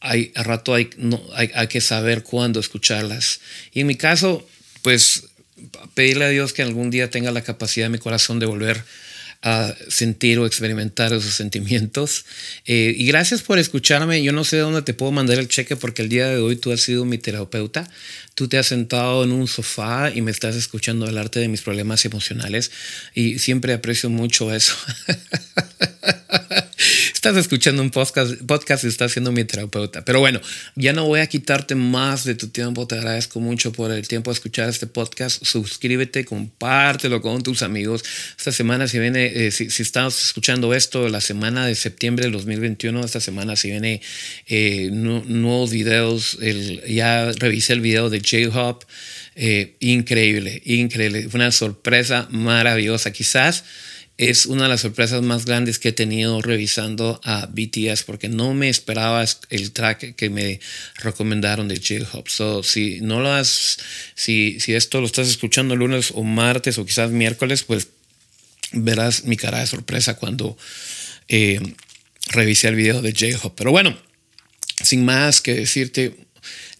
hay, 0.00 0.32
a 0.34 0.42
rato 0.42 0.74
hay, 0.74 0.90
no, 0.96 1.22
hay, 1.34 1.50
hay 1.54 1.68
que 1.68 1.80
saber 1.80 2.22
cuándo 2.22 2.58
escucharlas. 2.60 3.40
Y 3.72 3.80
en 3.80 3.86
mi 3.86 3.96
caso, 3.96 4.46
pues 4.82 5.24
pedirle 5.94 6.24
a 6.24 6.28
Dios 6.28 6.52
que 6.52 6.62
algún 6.62 6.90
día 6.90 7.10
tenga 7.10 7.30
la 7.30 7.42
capacidad 7.42 7.86
de 7.86 7.90
mi 7.90 7.98
corazón 7.98 8.38
de 8.38 8.46
volver 8.46 8.82
a 9.42 9.74
sentir 9.88 10.38
o 10.38 10.44
experimentar 10.44 11.12
esos 11.12 11.34
sentimientos. 11.34 12.26
Eh, 12.66 12.94
y 12.96 13.06
gracias 13.06 13.40
por 13.40 13.58
escucharme. 13.58 14.22
Yo 14.22 14.32
no 14.32 14.44
sé 14.44 14.58
dónde 14.58 14.82
te 14.82 14.92
puedo 14.92 15.12
mandar 15.12 15.38
el 15.38 15.48
cheque 15.48 15.76
porque 15.76 16.02
el 16.02 16.10
día 16.10 16.28
de 16.28 16.36
hoy 16.36 16.56
tú 16.56 16.72
has 16.72 16.82
sido 16.82 17.06
mi 17.06 17.16
terapeuta. 17.16 17.88
Tú 18.34 18.48
te 18.48 18.58
has 18.58 18.66
sentado 18.66 19.24
en 19.24 19.32
un 19.32 19.48
sofá 19.48 20.10
y 20.14 20.20
me 20.20 20.30
estás 20.30 20.56
escuchando 20.56 21.06
arte 21.18 21.40
de 21.40 21.48
mis 21.48 21.62
problemas 21.62 22.04
emocionales 22.04 22.70
y 23.14 23.38
siempre 23.38 23.72
aprecio 23.72 24.10
mucho 24.10 24.54
eso. 24.54 24.76
estás 27.20 27.36
escuchando 27.36 27.82
un 27.82 27.90
podcast, 27.90 28.40
podcast 28.46 28.82
y 28.84 28.86
estás 28.86 29.12
siendo 29.12 29.30
mi 29.30 29.44
terapeuta. 29.44 30.02
Pero 30.06 30.20
bueno, 30.20 30.40
ya 30.74 30.94
no 30.94 31.04
voy 31.04 31.20
a 31.20 31.26
quitarte 31.26 31.74
más 31.74 32.24
de 32.24 32.34
tu 32.34 32.48
tiempo. 32.48 32.86
Te 32.86 32.94
agradezco 32.94 33.40
mucho 33.40 33.72
por 33.72 33.92
el 33.92 34.08
tiempo 34.08 34.30
de 34.30 34.36
escuchar 34.36 34.70
este 34.70 34.86
podcast. 34.86 35.44
Suscríbete, 35.44 36.24
compártelo 36.24 37.20
con 37.20 37.42
tus 37.42 37.60
amigos. 37.60 38.02
Esta 38.38 38.52
semana 38.52 38.88
si 38.88 38.98
viene, 38.98 39.26
eh, 39.26 39.50
si, 39.50 39.68
si, 39.68 39.82
escuchando 39.82 40.72
esto, 40.72 41.10
la 41.10 41.20
semana 41.20 41.66
de 41.66 41.74
septiembre 41.74 42.24
del 42.24 42.32
2021, 42.32 43.04
esta 43.04 43.20
semana 43.20 43.54
si 43.54 43.68
viene 43.68 44.00
eh, 44.46 44.88
nuevos 44.90 45.72
videos. 45.72 46.38
Ya 46.88 47.32
revisé 47.32 47.74
el 47.74 47.82
video 47.82 48.08
de 48.08 48.20
J-Hop. 48.20 48.86
Eh, 49.36 49.76
increíble, 49.80 50.62
increíble. 50.64 51.28
Una 51.34 51.52
sorpresa 51.52 52.28
maravillosa. 52.30 53.12
Quizás 53.12 53.64
es 54.20 54.44
una 54.44 54.64
de 54.64 54.68
las 54.68 54.82
sorpresas 54.82 55.22
más 55.22 55.46
grandes 55.46 55.78
que 55.78 55.88
he 55.88 55.92
tenido 55.92 56.42
revisando 56.42 57.18
a 57.24 57.46
BTS 57.46 58.02
porque 58.02 58.28
no 58.28 58.52
me 58.52 58.68
esperaba 58.68 59.24
el 59.48 59.72
track 59.72 60.14
que 60.14 60.28
me 60.28 60.60
recomendaron 60.96 61.68
de 61.68 61.76
J-Hop. 61.76 62.28
So, 62.28 62.62
si 62.62 63.00
no 63.00 63.20
lo 63.20 63.32
has, 63.32 63.78
si, 64.14 64.60
si 64.60 64.74
esto 64.74 65.00
lo 65.00 65.06
estás 65.06 65.28
escuchando 65.28 65.74
lunes 65.74 66.12
o 66.14 66.22
martes 66.22 66.76
o 66.76 66.84
quizás 66.84 67.10
miércoles, 67.10 67.64
pues 67.64 67.88
verás 68.72 69.24
mi 69.24 69.38
cara 69.38 69.60
de 69.60 69.66
sorpresa 69.66 70.18
cuando 70.18 70.54
eh, 71.28 71.58
revisé 72.26 72.68
el 72.68 72.74
video 72.74 73.00
de 73.00 73.12
J-Hop. 73.12 73.54
Pero 73.56 73.70
bueno, 73.70 73.96
sin 74.82 75.02
más 75.02 75.40
que 75.40 75.54
decirte, 75.54 76.14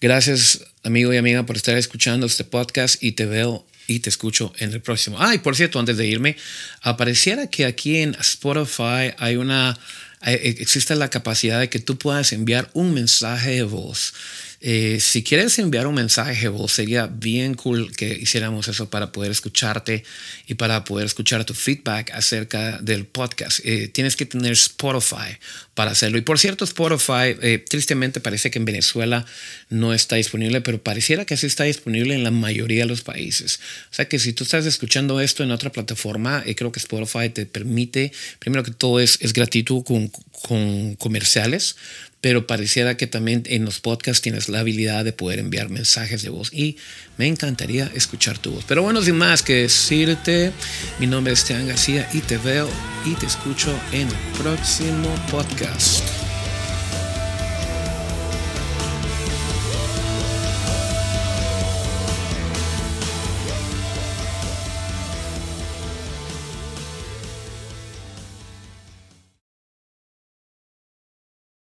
gracias 0.03 0.61
amigo 0.82 1.14
y 1.14 1.16
amiga 1.16 1.47
por 1.47 1.57
estar 1.57 1.78
escuchando 1.78 2.26
este 2.26 2.45
podcast 2.45 3.03
y 3.03 3.12
te 3.12 3.24
veo 3.24 3.66
y 3.91 3.99
te 3.99 4.09
escucho 4.09 4.53
en 4.59 4.72
el 4.72 4.80
próximo. 4.80 5.16
Ah, 5.18 5.34
y 5.34 5.38
por 5.38 5.57
cierto, 5.57 5.80
antes 5.80 5.97
de 5.97 6.07
irme, 6.07 6.36
apareciera 6.80 7.49
que 7.49 7.64
aquí 7.64 7.97
en 7.97 8.14
Spotify 8.20 9.14
hay 9.18 9.34
una, 9.34 9.76
existe 10.22 10.95
la 10.95 11.11
capacidad 11.11 11.59
de 11.59 11.68
que 11.68 11.80
tú 11.80 11.99
puedas 11.99 12.32
enviar 12.32 12.70
un 12.72 12.95
mensaje 12.95 13.51
de 13.51 13.62
voz 13.64 14.14
eh, 14.62 14.98
si 15.00 15.22
quieres 15.22 15.58
enviar 15.58 15.86
un 15.86 15.94
mensaje 15.94 16.48
vos, 16.48 16.72
sería 16.72 17.06
bien 17.06 17.54
cool 17.54 17.96
que 17.96 18.12
hiciéramos 18.12 18.68
eso 18.68 18.90
para 18.90 19.11
poder 19.11 19.30
escucharte 19.30 20.04
y 20.46 20.54
para 20.54 20.84
poder 20.84 21.06
escuchar 21.06 21.46
tu 21.46 21.54
feedback 21.54 22.11
acerca 22.11 22.76
del 22.78 23.06
podcast. 23.06 23.61
Eh, 23.64 23.88
tienes 23.88 24.16
que 24.16 24.26
tener 24.26 24.52
Spotify 24.52 25.38
para 25.74 25.92
hacerlo. 25.92 26.18
Y 26.18 26.20
por 26.20 26.38
cierto, 26.38 26.64
Spotify, 26.64 27.36
eh, 27.40 27.64
tristemente 27.66 28.20
parece 28.20 28.50
que 28.50 28.58
en 28.58 28.66
Venezuela 28.66 29.24
no 29.70 29.94
está 29.94 30.16
disponible, 30.16 30.61
pero 30.61 30.82
pareciera 30.82 31.24
que 31.24 31.38
sí 31.38 31.46
está 31.46 31.64
disponible 31.64 32.14
en 32.14 32.22
la 32.22 32.30
mayoría 32.30 32.82
de 32.82 32.88
los 32.88 33.00
países. 33.00 33.61
O 33.90 33.94
sea 33.94 34.08
que 34.08 34.18
si 34.18 34.34
tú 34.34 34.44
estás 34.44 34.66
escuchando 34.66 35.22
esto 35.22 35.42
en 35.42 35.52
otra 35.52 35.72
plataforma, 35.72 36.44
creo 36.54 36.70
que 36.70 36.80
Spotify 36.80 37.30
te 37.30 37.46
permite, 37.46 38.12
primero 38.38 38.62
que 38.62 38.72
todo 38.72 39.00
es, 39.00 39.16
es 39.22 39.32
gratuito 39.32 39.82
con, 39.84 40.08
con 40.08 40.96
comerciales, 40.96 41.76
pero 42.20 42.46
pareciera 42.46 42.96
que 42.96 43.06
también 43.06 43.42
en 43.46 43.64
los 43.64 43.80
podcasts 43.80 44.22
tienes 44.22 44.48
la 44.48 44.60
habilidad 44.60 45.04
de 45.04 45.12
poder 45.12 45.38
enviar 45.38 45.68
mensajes 45.70 46.22
de 46.22 46.28
voz 46.28 46.52
y 46.52 46.76
me 47.16 47.26
encantaría 47.26 47.90
escuchar 47.94 48.38
tu 48.38 48.52
voz. 48.52 48.64
Pero 48.66 48.82
bueno, 48.82 49.02
sin 49.02 49.16
más 49.16 49.42
que 49.42 49.62
decirte, 49.62 50.52
mi 50.98 51.06
nombre 51.06 51.32
es 51.32 51.40
Esteban 51.40 51.68
García 51.68 52.08
y 52.12 52.20
te 52.20 52.38
veo 52.38 52.68
y 53.04 53.14
te 53.14 53.26
escucho 53.26 53.78
en 53.92 54.08
el 54.08 54.14
próximo 54.38 55.14
podcast. 55.30 56.29